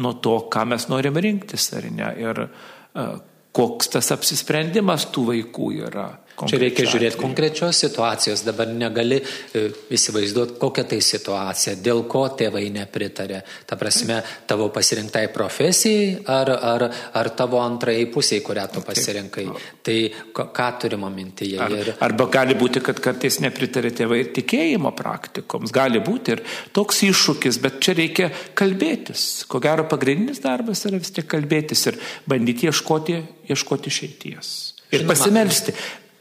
[0.00, 3.06] nuo to, ką mes norime rinktis ar ne ir e,
[3.54, 6.08] koks tas apsisprendimas tų vaikų yra.
[6.34, 9.62] Čia reikia žiūrėti konkrečios situacijos, dabar negali e,
[9.94, 13.38] įsivaizduoti, kokia tai situacija, dėl ko tėvai nepritarė.
[13.68, 14.18] Ta prasme,
[14.50, 16.86] tavo pasirinktai profesijai ar, ar,
[17.20, 19.46] ar tavo antrai pusiai, kurią tu pasirinkai.
[19.86, 19.96] Tai
[20.34, 21.62] ką turime mintyje?
[21.62, 21.94] Ar, ir...
[22.02, 27.78] Arba gali būti, kad kartais nepritarė tėvai tikėjimo praktikoms, gali būti ir toks iššūkis, bet
[27.84, 29.44] čia reikia kalbėtis.
[29.46, 33.20] Ko gero pagrindinis darbas yra vis tiek kalbėtis ir bandyti ieškoti,
[33.54, 34.56] ieškoti šeities.
[34.94, 35.72] Ir pasimelsti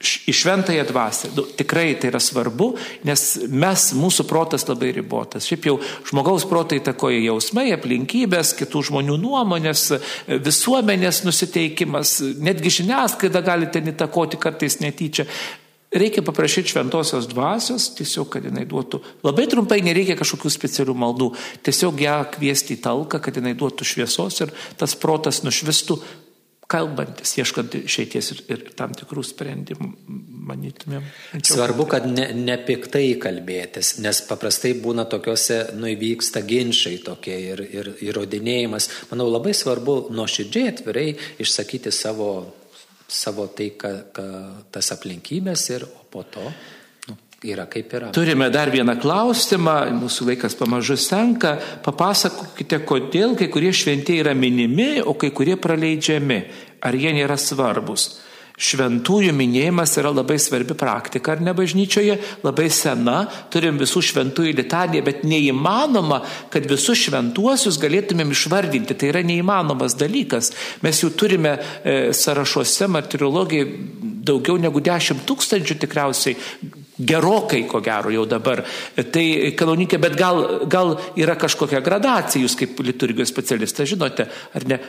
[0.03, 1.31] į šventąją dvasę.
[1.37, 2.73] Nu, tikrai tai yra svarbu,
[3.07, 5.47] nes mes, mūsų protas labai ribotas.
[5.49, 5.79] Šiaip jau
[6.09, 9.89] žmogaus protai takoja jausmai, aplinkybės, kitų žmonių nuomonės,
[10.43, 15.27] visuomenės nusiteikimas, netgi žiniasklaida gali ten įtakoti kartais netyčia.
[15.93, 21.27] Reikia paprašyti šventosios dvasios, tiesiog, kad jinai duotų, labai trumpai nereikia kažkokių specialių maldų,
[21.61, 25.99] tiesiog ją kviesti į talką, kad jinai duotų šviesos ir tas protas nušvistų
[26.71, 29.89] kalbantis, ieškant išeities ir, ir tam tikrų sprendimų,
[30.49, 31.05] manytumėm.
[31.45, 37.63] Svarbu, kad ne, ne piktai kalbėtis, nes paprastai būna tokiuose, nu įvyksta ginčiai tokie ir,
[37.67, 38.89] ir įrodinėjimas.
[39.11, 41.07] Manau, labai svarbu nuoširdžiai atvirai
[41.43, 42.29] išsakyti savo,
[43.07, 44.29] savo tai, ka, ka,
[44.73, 46.47] tas aplinkybės ir po to
[47.43, 48.11] yra kaip yra.
[48.15, 51.57] Turime dar vieną klausimą, mūsų laikas pamažu senka.
[51.85, 56.43] Papasakokite, kodėl kai kurie šventieji yra minimi, o kai kurie praleidžiami.
[56.83, 58.13] Ar jie nėra svarbus?
[58.53, 65.01] Šventųjų minėjimas yra labai svarbi praktika, ar ne bažnyčioje, labai sena, turim visų šventųjų litaniją,
[65.07, 66.19] bet neįmanoma,
[66.53, 68.93] kad visus šventuosius galėtumėm išvardinti.
[68.93, 70.51] Tai yra neįmanomas dalykas.
[70.85, 73.67] Mes jau turime e, sąrašuose martiriologijai
[74.23, 76.37] daugiau negu 10 tūkstančių tikriausiai
[76.97, 78.61] Gerokai, ko gero, jau dabar.
[78.93, 79.25] Tai
[79.57, 84.79] kanoninkė, bet gal, gal yra kažkokia gradacija, jūs kaip liturgijos specialistas žinote, ar ne?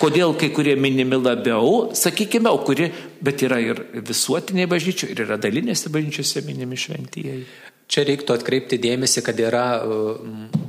[0.00, 2.86] Kodėl kai kurie minimi labiau, sakykime, o kuri,
[3.20, 7.44] bet yra ir visuotiniai bažnyčių, ir yra dalinėse bažnyčiose minimi šventieji.
[7.90, 9.64] Čia reiktų atkreipti dėmesį, kad yra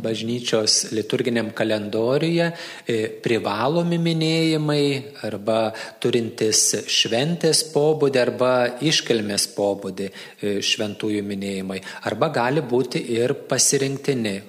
[0.02, 4.86] bažnyčios liturginiam kalendoriuje e, privalomi minėjimai
[5.28, 5.60] arba
[6.02, 11.78] turintis šventės pobūdį arba iškelmės pobūdį e, šventųjų minėjimai.
[12.10, 14.40] Arba gali būti ir pasirinktini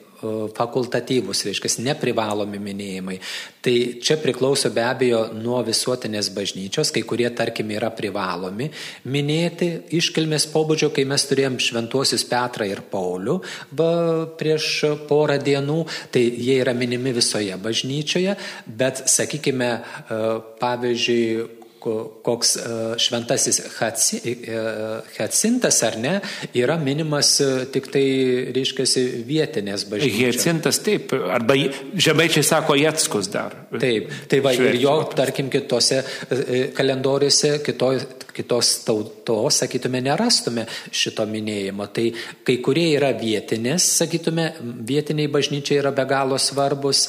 [0.57, 3.19] fakultatyvus, reiškia, neprivalomi minėjimai.
[3.63, 8.71] Tai čia priklauso be abejo nuo visuotinės bažnyčios, kai kurie, tarkim, yra privalomi
[9.11, 13.39] minėti iškilmės pobūdžio, kai mes turėjom šventuosius Petrą ir Paulių
[14.39, 14.69] prieš
[15.11, 15.81] porą dienų,
[16.15, 19.73] tai jie yra minimi visoje bažnyčioje, bet, sakykime,
[20.63, 22.61] pavyzdžiui, koks e,
[23.03, 23.61] šventasis
[25.17, 26.15] Hacintas e, ar ne,
[26.59, 28.05] yra minimas e, tik tai,
[28.57, 28.87] reiškia,
[29.29, 30.39] vietinės bažnyčios.
[30.39, 31.57] Hacintas taip, arba
[31.95, 33.57] žemaičiai sako Jetskus dar.
[33.73, 36.03] Taip, tai va ir jo, tarkim, kitose
[36.77, 37.93] kalendoriuose, kito,
[38.37, 41.89] kitos tautos, sakytume, nerastume šito minėjimo.
[41.95, 42.09] Tai
[42.47, 44.49] kai kurie yra vietinės, sakytume,
[44.89, 47.07] vietiniai bažnyčiai yra be galo svarbus.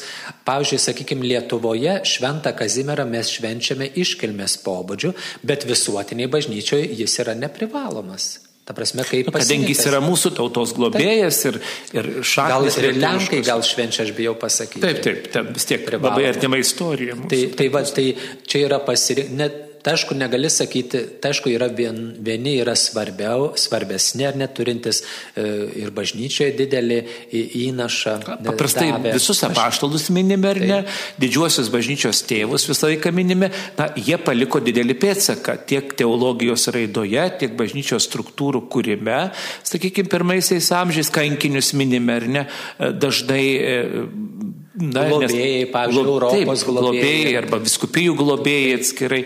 [0.47, 5.13] Pavyzdžiui, sakykime, Lietuvoje šventą Kazimerą mes švenčiame iškilmės pobūdžių,
[5.47, 8.33] bet visuotiniai bažnyčioje jis yra neprivalomas.
[8.63, 9.49] Ta prasme, kaip pasirinktas.
[9.49, 11.57] Kadangi jis yra mūsų tautos globėjas ir,
[11.91, 12.77] ir šaknis.
[12.79, 14.79] Gal ir lenkai gal švenčia, aš bijau pasakyti.
[14.85, 16.13] Taip, taip, taip vis tiek Privaloma.
[16.13, 17.17] labai artima istorija.
[17.19, 17.27] Mūsų.
[17.33, 18.07] Tai, tai, va, tai
[18.47, 24.23] čia yra pasirinktas Tai aišku, negali sakyti, tai aišku, yra vien, vieni yra svarbiau, svarbesni
[24.23, 25.43] ar neturintis e,
[25.81, 26.99] ir bažnyčioje didelį
[27.65, 28.13] įnašą.
[28.45, 29.11] Paprastai davė.
[29.17, 30.79] visus apaštalus minime ar ne,
[31.19, 37.59] didžiuosius bažnyčios tėvus visą laiką minime, na, jie paliko didelį pėdsaką tiek teologijos raidoje, tiek
[37.59, 39.25] bažnyčios struktūrų kūrime.
[39.67, 42.47] Sakykime, pirmaisiais amžiais kankinius minime ar ne,
[43.03, 43.79] dažnai e,
[44.73, 47.03] Na, globėjai, pavyzdžiui, Europos taip, globėjai.
[47.05, 49.19] globėjai arba viskupijų globėjai atskirai,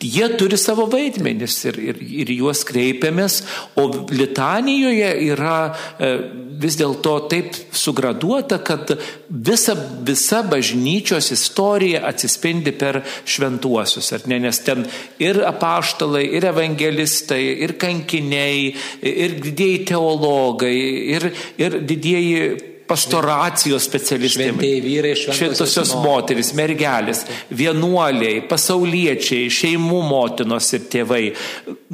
[0.00, 3.42] jie turi savo vaidmenis ir, ir, ir juos kreipiamės,
[3.76, 6.08] o litanijoje yra e,
[6.64, 8.94] vis dėlto taip sugraduota, kad
[9.28, 9.76] visa,
[10.08, 14.88] visa bažnyčios istorija atsispindi per šventuosius, ar ne, nes ten
[15.20, 18.72] ir apaštalai, ir evangelistai, ir kankiniai,
[19.12, 20.74] ir didieji teologai,
[21.18, 22.42] ir, ir didieji
[22.90, 24.50] pastoracijos specialistai.
[25.14, 27.22] Šventosios moteris, mergelės,
[27.54, 31.22] vienuoliai, pasauliečiai, šeimų motinos ir tėvai.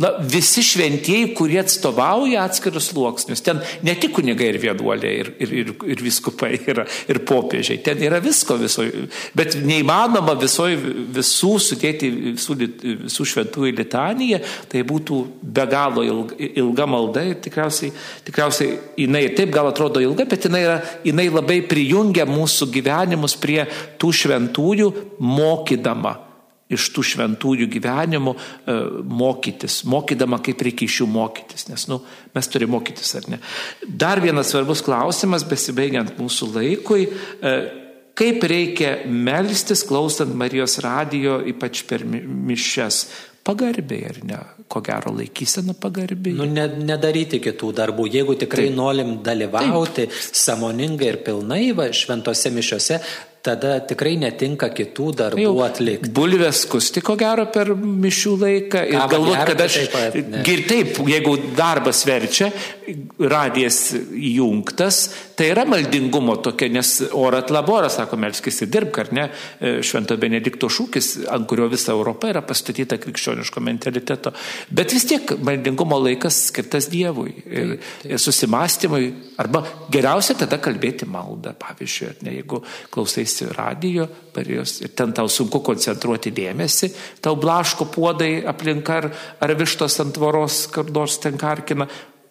[0.01, 3.45] Na, visi šventieji, kurie atstovauja atskirus sluoksnius.
[3.45, 7.81] Ten ne tik kunigai ir vienuoliai, ir, ir, ir, ir viskupai, yra, ir popiežiai.
[7.85, 9.07] Ten yra visko visoje.
[9.37, 10.81] Bet neįmanoma visoje
[11.17, 12.59] visų sudėti visų,
[13.07, 14.41] visų šventųjų litaniją.
[14.73, 17.93] Tai būtų be galo ilga, ilga malda ir tikriausiai,
[18.29, 23.37] tikriausiai jinai ir taip gal atrodo ilga, bet jinai yra jinai labai prijungia mūsų gyvenimus
[23.41, 23.63] prie
[24.01, 26.17] tų šventųjų, mokydama.
[26.67, 28.75] Iš tų šventųjų gyvenimų e,
[29.07, 32.01] mokytis, mokydama, kaip reikia iš jų mokytis, nes nu,
[32.35, 33.39] mes turime mokytis ar ne.
[33.87, 37.55] Dar vienas svarbus klausimas, besibaigiant mūsų laikui, e,
[38.19, 43.05] kaip reikia melstis, klausant Marijos radijo, ypač per mišes,
[43.47, 44.39] pagarbiai ar ne,
[44.69, 46.35] ko gero laikysena pagarbiai.
[46.39, 48.09] Nu, ne, nedaryti kitų darbų.
[48.17, 48.79] Jeigu tikrai Taip.
[48.79, 50.19] norim dalyvauti Taip.
[50.43, 53.01] samoningai ir pilnai va, šventose mišiose,
[53.47, 56.11] tada tikrai netinka kitų darbų Jau, atlikti.
[56.17, 59.79] Bulvės kusti ko gero per mišių laiką ir galvoti, kad aš...
[59.97, 62.51] Taip, ir taip, jeigu darbas verčia,
[63.19, 65.01] radijas įjungtas,
[65.39, 69.27] tai yra maldingumo tokia, nes orat labora, sako Melskis, ir dirbk, ar ne,
[69.59, 74.33] e, Švento Benedikto šūkis, ant kurio visa Europa yra pastatyta krikščioniško mentaliteto.
[74.71, 77.77] Bet vis tiek maldingumo laikas skirtas Dievui ir,
[78.07, 79.11] ir susimastymui,
[79.43, 82.63] arba geriausia tada kalbėti maldą, pavyzdžiui, ne, jeigu
[82.95, 89.11] klausais klausaisi radijo, parijos, ir ten tau sunku koncentruoti dėmesį, tau blaško puodai aplinka ar,
[89.41, 91.87] ar vištos ant tvoros, kur nors ten karkina,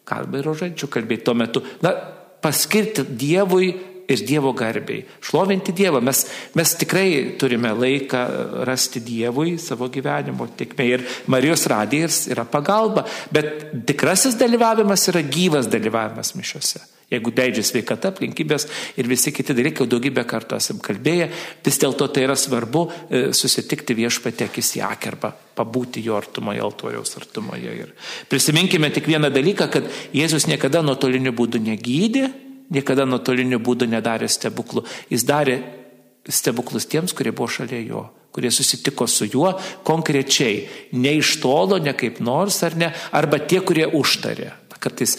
[0.05, 1.61] kalba ir žodžiu kalbėti tuo metu.
[1.81, 1.93] Na,
[2.41, 3.73] paskirti Dievui
[4.07, 5.03] ir Dievo garbiai.
[5.21, 5.99] Šlovinti Dievą.
[6.01, 10.85] Mes, mes tikrai turime laiką rasti Dievui savo gyvenimo tikmė.
[10.85, 13.07] Ir Marijos radijas yra pagalba.
[13.33, 16.94] Bet tikrasis dalyvavimas yra gyvas dalyvavimas mišiuose.
[17.05, 18.65] Jeigu leidžia sveikata, aplinkybės
[18.97, 21.27] ir visi kiti dalykai, jau daugybę kartų esam kalbėję,
[21.65, 27.13] vis dėlto tai yra svarbu e, susitikti viešpatekis į akį arba pabūti jo artumoje, altoriaus
[27.21, 27.77] artumoje.
[27.85, 27.93] Ir
[28.31, 29.87] prisiminkime tik vieną dalyką, kad
[30.17, 32.25] Jėzus niekada nuotoliniu būdu negydė,
[32.73, 34.87] niekada nuotoliniu būdu nedarė stebuklų.
[35.13, 35.61] Jis darė
[36.25, 39.53] stebuklus tiems, kurie buvo šalia jo kurie susitiko su juo
[39.87, 40.65] konkrečiai,
[40.99, 44.49] ne iš tolo, ne kaip nors ar ne, arba tie, kurie užtarė.
[44.85, 45.15] Kartais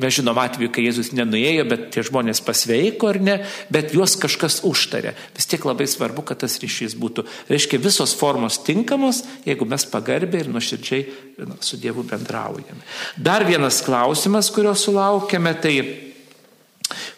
[0.00, 3.34] mes žinom atveju, kai Jėzus nenuėjo, bet tie žmonės pasveiko ar ne,
[3.74, 5.12] bet juos kažkas užtarė.
[5.36, 7.26] Vis tiek labai svarbu, kad tas ryšys būtų.
[7.52, 11.04] Reiškia, visos formos tinkamos, jeigu mes pagarbiai ir nuoširdžiai
[11.44, 12.80] na, su Dievu bendraujame.
[13.20, 15.76] Dar vienas klausimas, kurio sulaukėme, tai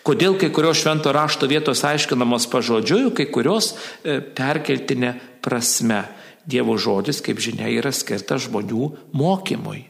[0.06, 5.14] kodėl kai kurios švento rašto vietos aiškinamos pažodžiui, kai kurios e, perkeltinė
[5.44, 6.02] prasme.
[6.46, 9.80] Dievo žodis, kaip žinia, yra skirtas žmonių mokymui.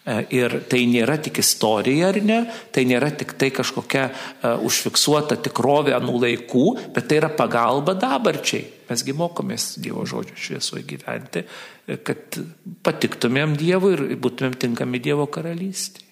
[0.00, 2.40] E, ir tai nėra tik istorija ar ne,
[2.72, 8.64] tai nėra tik tai kažkokia uh, užfiksuota tikrovė anų laikų, bet tai yra pagalba dabarčiai.
[8.88, 12.40] Mesgi mokomės Dievo žodžio šviesoje gyventi, e, kad
[12.86, 16.08] patiktumėm Dievui ir būtumėm tinkami Dievo karalystėje.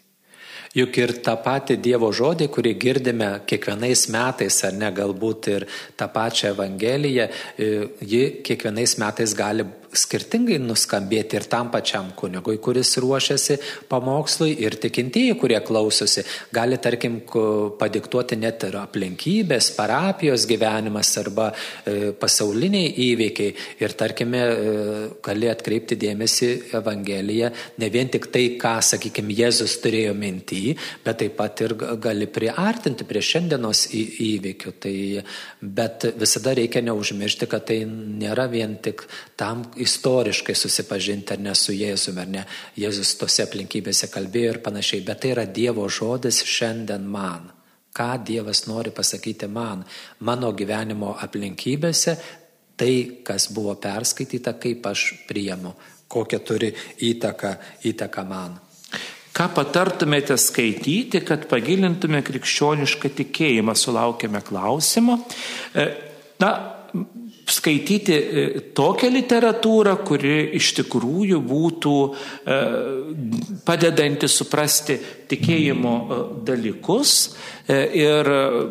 [0.77, 5.65] Juk ir tą patį Dievo žodį, kurį girdime kiekvienais metais, ar ne galbūt ir
[5.97, 7.25] tą pačią Evangeliją,
[7.57, 9.65] ji kiekvienais metais gali
[9.99, 13.59] skirtingai nuskambėti ir tam pačiam kunigui, kuris ruošiasi
[13.91, 16.25] pamokslui, ir tikintieji, kurie klausosi.
[16.55, 17.21] Gali, tarkim,
[17.79, 23.55] padiktuoti net ir aplinkybės, parapijos gyvenimas arba e, pasauliniai įvykiai.
[23.83, 24.77] Ir, tarkime, e,
[25.25, 30.63] gali atkreipti dėmesį Evangeliją ne vien tik tai, ką, sakykime, Jėzus turėjo mintį,
[31.05, 34.75] bet taip pat ir gali priartinti prie šiandienos įvykių.
[34.79, 34.97] Tai,
[35.61, 39.05] bet visada reikia neužmiršti, kad tai nėra vien tik
[39.39, 42.45] tam istoriškai susipažinti ar ne su Jėzumi, ar ne.
[42.79, 47.49] Jėzus tose aplinkybėse kalbėjo ir panašiai, bet tai yra Dievo žodis šiandien man.
[47.97, 49.83] Ką Dievas nori pasakyti man,
[50.29, 52.15] mano gyvenimo aplinkybėse,
[52.79, 52.93] tai,
[53.27, 55.75] kas buvo perskaityta, kaip aš priemu,
[56.09, 56.71] kokią turi
[57.09, 57.55] įtaką,
[57.91, 58.59] įtaką man.
[59.35, 65.19] Ką patartumėte skaityti, kad pagilintume krikščionišką tikėjimą, sulaukėme klausimo.
[65.75, 65.85] E,
[66.43, 66.51] na,
[67.53, 68.47] skaityti e,
[68.77, 72.59] tokią literatūrą, kuri iš tikrųjų būtų e,
[73.67, 74.99] padedanti suprasti
[75.31, 77.15] tikėjimo e, dalykus.
[77.69, 78.25] Ir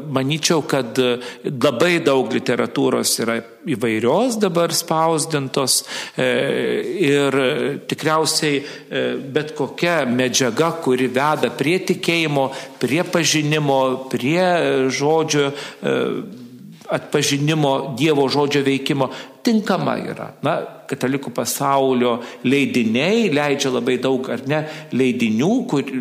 [0.10, 0.98] manyčiau, kad
[1.46, 3.36] labai daug literatūros yra
[3.70, 5.76] įvairios dabar spausdintos
[6.18, 7.38] ir
[7.86, 12.48] tikriausiai bet kokia medžiaga, kuri veda prie tikėjimo,
[12.82, 14.50] prie pažinimo, prie
[14.90, 15.52] žodžio
[16.92, 19.10] atpažinimo Dievo žodžio veikimo
[19.44, 20.32] tinkama yra.
[20.46, 20.58] Na,
[20.88, 22.18] katalikų pasaulio
[22.48, 24.64] leidiniai leidžia labai daug, ar ne,
[24.96, 25.92] leidinių, kur,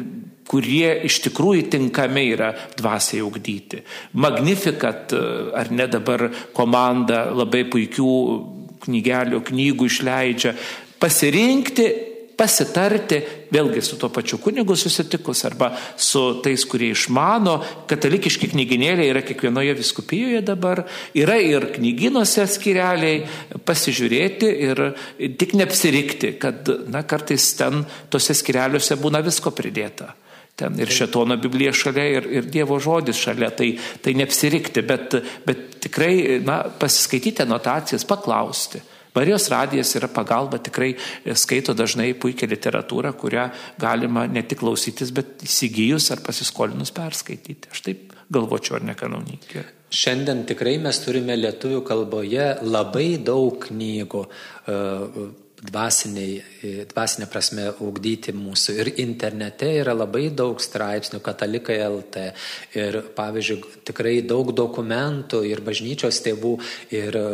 [0.46, 3.82] kurie iš tikrųjų tinkami yra dvasiai ugdyti.
[4.22, 5.14] Magnificat,
[5.54, 8.10] ar ne dabar komanda labai puikių
[8.86, 10.54] knygelių, knygų išleidžia.
[11.02, 11.88] Pasirinkti
[12.36, 13.18] pasitarti,
[13.52, 17.56] vėlgi su tuo pačiu kunigu susitikus arba su tais, kurie išmano,
[17.88, 20.84] katalikiški knyginėliai yra kiekvienoje viskupijoje dabar,
[21.16, 23.24] yra ir knyginuose skireliai,
[23.66, 24.84] pasižiūrėti ir
[25.40, 30.12] tik neapsirikti, kad na, kartais ten tose skireliuose būna visko pridėta.
[30.56, 35.66] Ten ir šetono Biblija šalia, ir, ir Dievo žodis šalia, tai, tai neapsirikti, bet, bet
[35.84, 38.80] tikrai na, pasiskaityti anotacijas, paklausti.
[39.16, 40.92] Marijos radijas yra pagalba, tikrai
[41.38, 43.48] skaito dažnai puikia literatūra, kurią
[43.80, 47.72] galima ne tik klausytis, bet įsigijus ar pasiskolinus perskaityti.
[47.72, 49.64] Aš taip galvočiau, ar ne kanonikė.
[49.96, 54.22] Šiandien tikrai mes turime lietuvių kalboje labai daug knygų.
[55.66, 58.74] E, dvasinė prasme ugdyti mūsų.
[58.80, 62.24] Ir internete yra labai daug straipsnių, katalikai LT.
[62.78, 63.58] Ir pavyzdžiui,
[63.88, 66.54] tikrai daug dokumentų ir bažnyčios tėvų,
[66.94, 67.26] ir e,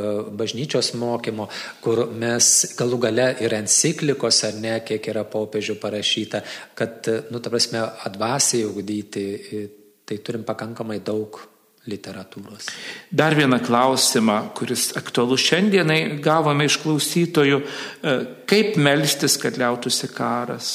[0.42, 1.48] bažnyčios mokymo,
[1.84, 6.42] kur mes galų gale ir enciklikos ar ne, kiek yra popiežių parašyta,
[6.78, 9.64] kad, nu, ta prasme, advasiai ugdyti, e,
[10.08, 11.51] tai turim pakankamai daug
[11.90, 12.68] literatūros.
[13.10, 17.58] Dar vieną klausimą, kuris aktualus šiandienai gavome iš klausytojų.
[17.58, 18.14] E,
[18.46, 20.68] kaip melstis, kad liautųsi karas?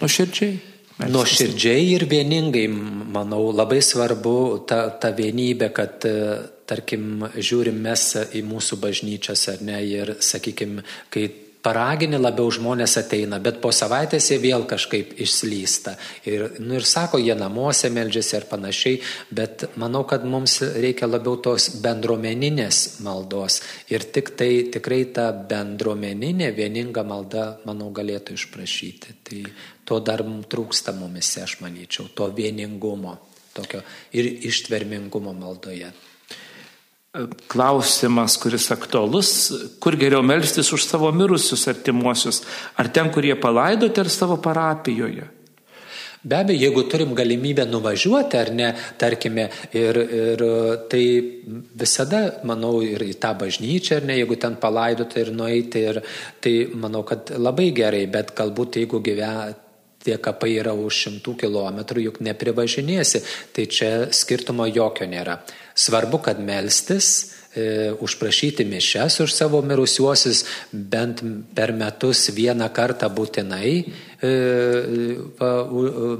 [0.00, 0.56] Nuoširdžiai.
[1.10, 8.44] Nuoširdžiai ir vieningai, manau, labai svarbu ta, ta vienybė, kad, e, tarkim, žiūrim mes į
[8.48, 11.28] mūsų bažnyčias ar ne ir, sakykime, kai
[11.64, 15.96] paragini labiau žmonės ateina, bet po savaitės jie vėl kažkaip išslysta.
[16.28, 19.00] Ir, nu, ir sako, jie namuose meldžiasi ir panašiai,
[19.34, 23.60] bet manau, kad mums reikia labiau tos bendruomeninės maldos.
[23.92, 29.18] Ir tik tai tikrai ta bendruomeninė vieninga malda, manau, galėtų išprašyti.
[29.30, 29.42] Tai
[29.84, 33.18] to dar trūksta mumise, aš manyčiau, to vieningumo
[33.50, 33.80] tokio
[34.14, 35.90] ir ištvermingumo maldoje
[37.50, 39.30] klausimas, kuris aktualus,
[39.82, 42.44] kur geriau melstis už savo mirusius artimuosius,
[42.78, 45.26] ar ten, kurie palaidoti, ar savo parapijoje.
[46.22, 48.68] Be abejo, jeigu turim galimybę nuvažiuoti ar ne,
[49.00, 50.44] tarkime, ir, ir
[50.92, 51.04] tai
[51.80, 56.02] visada, manau, ir į tą bažnyčią, ar ne, jeigu ten palaidoti ir nueiti, ir,
[56.44, 59.48] tai manau, kad labai gerai, bet galbūt jeigu gyvena
[60.04, 63.20] tie kapai yra už šimtų kilometrų, juk neprivažinėsi,
[63.56, 65.40] tai čia skirtumo jokio nėra.
[65.74, 71.22] Svarbu, kad melstis, e, užprašyti mišes už savo mirusiuosius bent
[71.54, 73.72] per metus vieną kartą būtinai,
[74.22, 74.32] e,
[75.38, 75.50] va,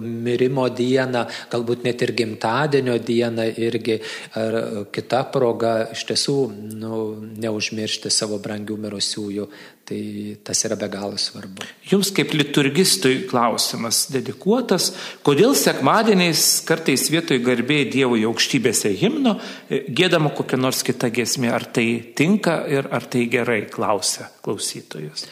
[0.01, 4.01] mirimo dieną, galbūt net ir gimtadienio dieną irgi,
[4.35, 6.39] ar kita proga iš tiesų
[6.79, 7.03] nu,
[7.39, 9.51] neužmiršti savo brangių mirusiųjų.
[9.91, 11.65] Tai tas yra be galo svarbu.
[11.91, 14.93] Jums kaip liturgistui klausimas dedikuotas,
[15.27, 19.33] kodėl sekmadieniais kartais vietoj garbėjai Dievui aukštybėse himno
[19.67, 25.27] e, gėdama kokia nors kita gesmė, ar tai tinka ir ar tai gerai, klausia klausytojas.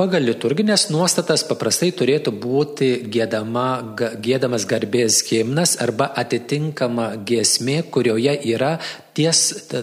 [0.00, 3.66] Pagal liturginės nuostatas paprastai turėtų būti gėdama,
[4.24, 8.78] gėdamas garbės gimnas arba atitinkama giesmė, kurioje yra
[9.20, 9.42] ties,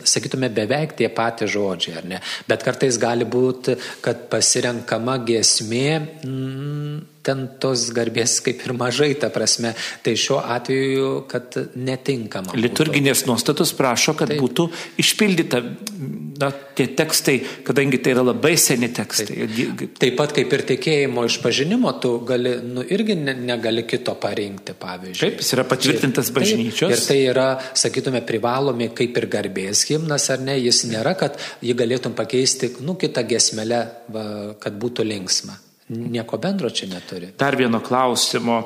[0.09, 2.21] sakytume, beveik tie patys žodžiai, ar ne?
[2.49, 5.91] Bet kartais gali būti, kad pasirenkama giesmė.
[6.25, 9.73] Mm, ten tos garbės kaip ir mažai, ta prasme.
[10.03, 12.55] Tai šiuo atveju, kad netinkama.
[12.57, 13.31] Liturginės būtų.
[13.33, 14.41] nuostatos prašo, kad Taip.
[14.43, 14.67] būtų
[15.03, 15.61] išpildyta
[16.39, 19.47] na, tie tekstai, kadangi tai yra labai seni tekstai.
[19.57, 24.77] Taip, Taip pat kaip ir tikėjimo išpažinimo, tu gali, nu, irgi ne, negali kito parinkti,
[24.77, 25.23] pavyzdžiui.
[25.23, 26.93] Taip, jis yra patvirtintas bažnyčios.
[26.93, 27.47] Taip, ir tai yra,
[27.83, 32.97] sakytume, privalomi kaip ir garbės himnas, ar ne, jis nėra, kad jį galėtum pakeisti, nu,
[32.99, 33.81] kitą gesmelę,
[34.13, 34.25] va,
[34.61, 35.57] kad būtų linksma.
[35.87, 37.29] Nieko bendro čia neturi.
[37.39, 38.57] Dar vieno klausimo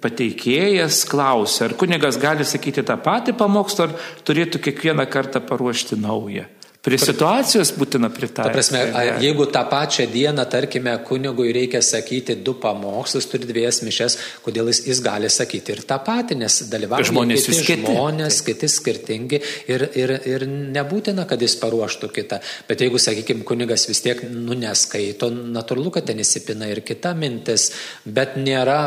[0.00, 6.46] pateikėjas klausia, ar kunigas gali sakyti tą patį pamokslą, ar turėtų kiekvieną kartą paruošti naują.
[6.82, 8.42] Prie situacijos būtina pritaikyti.
[8.42, 8.80] Ta prasme,
[9.22, 14.80] jeigu tą pačią dieną, tarkime, kunigui reikia sakyti du pamokslus, turi dviejas mišes, kodėl jis,
[14.88, 17.86] jis gali sakyti ir tą patį, nes dalyvauja žmonės kiti kiti.
[17.86, 22.42] žmonės, kiti skirtingi ir, ir, ir nebūtina, kad jis paruoštų kitą.
[22.66, 27.70] Bet jeigu, sakykime, kunigas vis tiek nu, neskaito, natūralu, kad ten įsipina ir kita mintis,
[28.02, 28.80] bet nėra,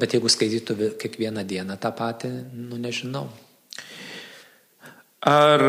[0.00, 2.34] bet jeigu skaitytų kiekvieną dieną tą patį,
[2.66, 3.28] nu nežinau.
[5.30, 5.62] Ar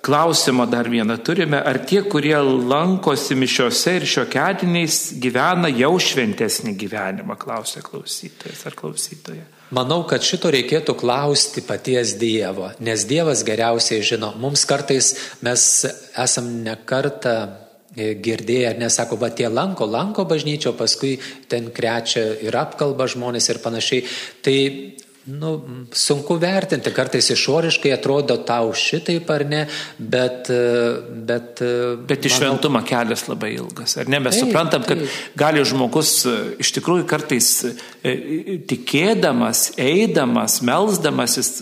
[0.00, 7.36] klausimo dar vieną turime, ar tie, kurie lankosi mišiose ir šiokiadiniais gyvena jau šventesnį gyvenimą,
[7.40, 9.46] klausia klausytojas ar klausytoja.
[9.76, 14.32] Manau, kad šito reikėtų klausti paties Dievo, nes Dievas geriausiai žino.
[14.40, 15.12] Mums kartais
[15.46, 15.66] mes
[16.18, 17.34] esam nekartą
[17.94, 23.52] e, girdėję, ar nesako, va tie lanko, lanko bažnyčio, paskui ten krečia ir apkalba žmonės
[23.52, 24.02] ir panašiai.
[24.42, 24.58] Tai
[25.24, 25.50] Nu,
[25.92, 29.60] sunku vertinti, kartais išoriškai atrodo tau šitaip ar ne,
[29.98, 30.48] bet...
[31.30, 31.60] Bet,
[32.08, 34.18] bet iš šventumą kelias labai ilgas, ar ne?
[34.24, 35.20] Mes taip, suprantam, kad taip.
[35.38, 36.14] gali žmogus
[36.62, 38.14] iš tikrųjų kartais e,
[38.70, 41.52] tikėdamas, eidamas, melzdamasis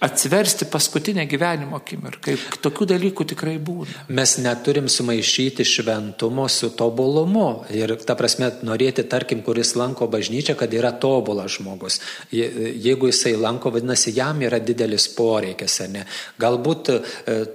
[0.00, 2.34] atsiversti paskutinę gyvenimo akimirką.
[2.62, 4.04] Tokių dalykų tikrai būna.
[4.14, 7.64] Mes neturim sumaišyti šventumo su tobulumu.
[7.74, 11.98] Ir ta prasme, norėti, tarkim, kuris lanko bažnyčią, kad yra tobulas žmogus.
[12.30, 16.04] Jeigu jisai lanko, vadinasi, jam yra didelis poreikis, ar ne?
[16.38, 16.98] Galbūt e,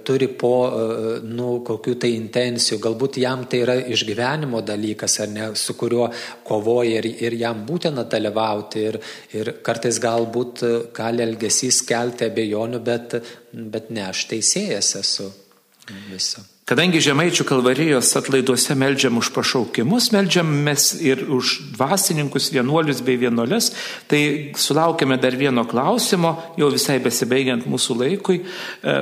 [0.04, 5.48] turi po, e, nu, kokių tai intencijų, galbūt jam tai yra išgyvenimo dalykas, ar ne,
[5.56, 6.10] su kuriuo
[6.44, 8.84] kovoja ir, ir jam būtina dalyvauti.
[8.84, 9.00] Ir,
[9.40, 13.20] ir kartais galbūt gali elgesys kelti abejonių, bet,
[13.54, 15.30] bet ne aš teisėjas esu
[16.10, 16.42] viso.
[16.64, 23.68] Kadangi žemaičių kalvarijos atlaiduose melžiam už pašaukimus, melžiam mes ir už dvasininkus, vienuolius bei vienuolės,
[24.08, 24.22] tai
[24.56, 28.38] sulaukėme dar vieno klausimo, jau visai besibaigiant mūsų laikui.
[28.40, 28.96] E,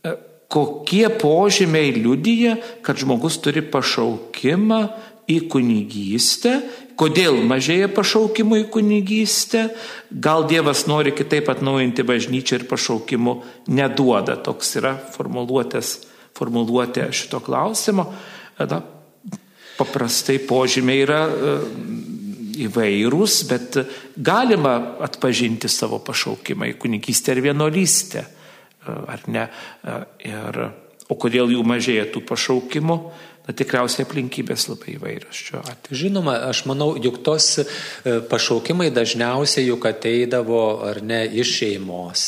[0.00, 0.14] e,
[0.48, 4.80] kokie požymiai liudyja, kad žmogus turi pašaukimą
[5.28, 6.58] į kunigystę
[6.98, 9.68] Kodėl mažėja pašaukimų į kunigystę?
[10.10, 13.34] Gal Dievas nori kitaip atnaujinti bažnyčią ir pašaukimų
[13.70, 14.34] neduoda.
[14.42, 18.08] Toks yra formuluotė šito klausimo.
[18.58, 18.80] Na,
[19.78, 21.54] paprastai požymiai yra e,
[22.66, 23.78] įvairūs, bet
[24.18, 24.74] galima
[25.06, 28.26] atpažinti savo pašaukimą į kunigystę ir vienuolystę.
[28.26, 29.46] E, ar ne?
[29.46, 30.00] E,
[30.34, 30.62] ir,
[31.06, 32.98] o kodėl jų mažėja tų pašaukimų?
[33.48, 36.00] Na, tikriausiai aplinkybės labai įvairios šiuo atveju.
[36.02, 37.64] Žinoma, aš manau, juk tos e,
[38.28, 42.26] pašaukimai dažniausiai juk ateidavo ar ne iš šeimos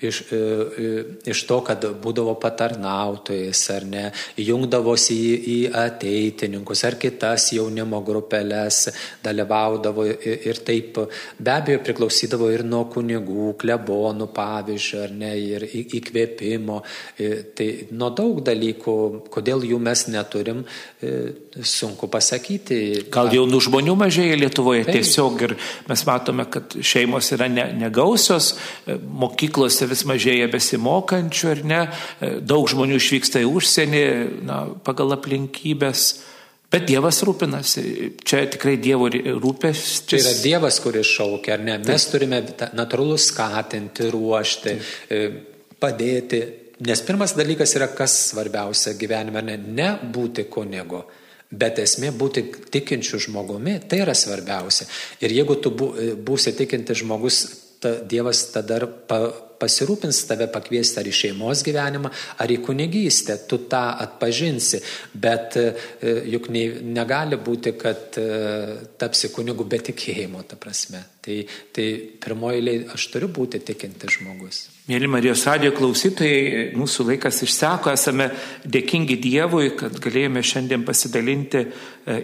[0.00, 0.36] iš, e,
[0.78, 4.04] e, iš to, kad būdavo patarnautojais ar ne,
[4.40, 8.88] jungdavosi į, į ateitininkus ar kitas jaunimo grupelės,
[9.24, 10.98] dalyvaudavo ir taip
[11.38, 16.80] be abejo priklausydavo ir nuo kunigų, klebonų pavyzdžių ar ne, ir įkvėpimo.
[17.18, 18.96] E, tai nuo daug dalykų,
[19.30, 20.64] kodėl jų mes neturim,
[21.62, 23.06] sunku pasakyti.
[23.12, 24.98] Gal jaunų žmonių mažėja Lietuvoje taip.
[24.98, 25.54] tiesiog ir
[25.88, 28.54] mes matome, kad šeimos yra ne, negausios,
[29.84, 31.82] mokyklose vis mažėja besimokančių, ar ne,
[32.42, 34.04] daug žmonių išvyksta į užsienį
[34.44, 36.24] na, pagal aplinkybės.
[36.70, 38.16] Bet Dievas rūpinasi.
[38.24, 40.06] Čia tikrai Dievo rūpestis.
[40.08, 41.78] Čia yra Dievas, kuris šaukia, ar ne?
[41.78, 42.12] Mes Taip.
[42.12, 42.42] turime
[42.74, 45.10] natūralų skatinti, ruošti, Taip.
[45.10, 46.42] E, padėti.
[46.84, 51.04] Nes pirmas dalykas yra, kas svarbiausia gyvenime, ne, ne būti kunigu.
[51.54, 54.88] Bet esmė būti tikinčiu žmogumi, tai yra svarbiausia.
[55.22, 57.44] Ir jeigu tu būsi tikinti žmogus,
[57.84, 59.28] ta, Dievas tada pa,
[59.64, 62.12] pasirūpins tave pakviesti ar į šeimos gyvenimą,
[62.44, 64.82] ar į kunigystę, tu tą atpažinsi,
[65.16, 65.66] bet e,
[66.36, 66.66] juk ne,
[67.00, 68.28] negali būti, kad e,
[69.00, 71.02] tapsi kunigu be tikėjimo, ta prasme.
[71.24, 71.40] Tai,
[71.74, 74.66] tai pirmoji aš turiu būti tikinti žmogus.
[74.84, 78.26] Mėly Marijos radijo klausytojai, mūsų laikas išseko, esame
[78.68, 81.62] dėkingi Dievui, kad galėjome šiandien pasidalinti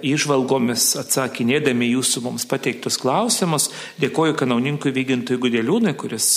[0.04, 3.70] išvalgomis, e, atsakinėdami jūsų mums pateiktus klausimus.
[4.04, 6.28] Dėkoju kanauninkui Vygintui Gudeliūnui, kuris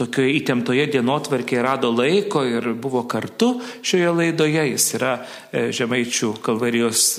[0.00, 4.64] tokioje įtemptoje dienotvarkėje rado laiko ir buvo kartu šioje laidoje.
[4.72, 7.10] Jis yra e, Žemaičių kalvarijos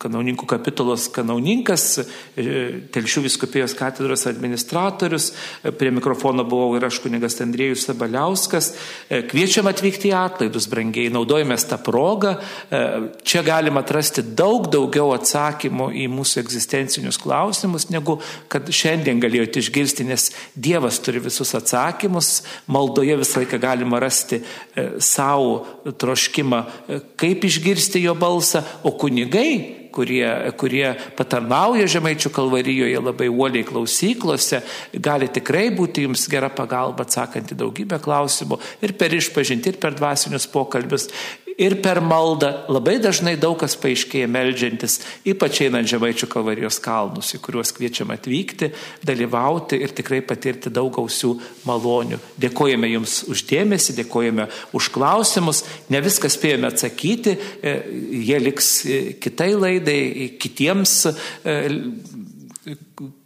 [0.00, 1.84] kanauninkų kapitulos kanauninkas,
[2.36, 2.44] e,
[2.94, 8.74] Telšių viskupijos katedros administratorius, e, prie mikrofono buvau ir aš kunigas Andrėjus Sabaliauskas.
[9.08, 12.34] E, kviečiam atvykti į atlaidus, brangiai, naudojamės tą progą.
[13.24, 18.18] Čia galima atrasti daug daugiau atsakymų į mūsų egzistencinius klausimus, negu
[18.48, 24.42] kad šiandien galėjote išgirsti, nes Dievas turi visus atsakymus, maldoje visą laiką galima rasti
[24.98, 26.64] savo troškimą,
[27.16, 30.26] kaip išgirsti jo balsą, o kunigai kurie,
[30.60, 34.62] kurie patarnauja Žemaičių kalvarijoje labai uoliai klausyklose,
[34.98, 39.96] gali tikrai būti jums gera pagalba atsakant į daugybę klausimų ir per išpažinti, ir per
[39.98, 41.08] dvasinius pokalbius
[41.58, 44.98] ir per maldą labai dažnai daug kas paaiškėja melžiantis,
[45.28, 48.70] ypač einant Žemaičių kalvarijos kalnus, į kuriuos kviečiam atvykti,
[49.06, 51.34] dalyvauti ir tikrai patirti daug gausių
[51.68, 52.20] malonių.
[52.40, 57.76] Dėkojame Jums uždėmesi, dėkojame už klausimus, ne viską spėjome atsakyti, e,
[58.24, 60.00] jie liks e, kitai laidai,
[60.40, 61.58] kitiems e,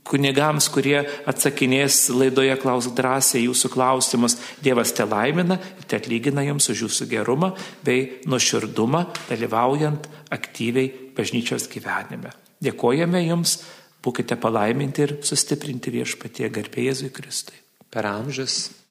[0.08, 0.98] kunigams, kurie
[1.28, 4.38] atsakinės laidoje klausk drąsiai jūsų klausimus.
[4.64, 7.52] Dievas te laimina ir te atlygina jums už jūsų gerumą
[7.84, 12.32] bei nuoširdumą, dalyvaujant aktyviai bažnyčios gyvenime.
[12.64, 13.60] Dėkojame jums,
[14.02, 17.58] būkite palaiminti ir sustiprinti viešpatie garbė Jėzui Kristui.
[17.88, 18.77] Per amžius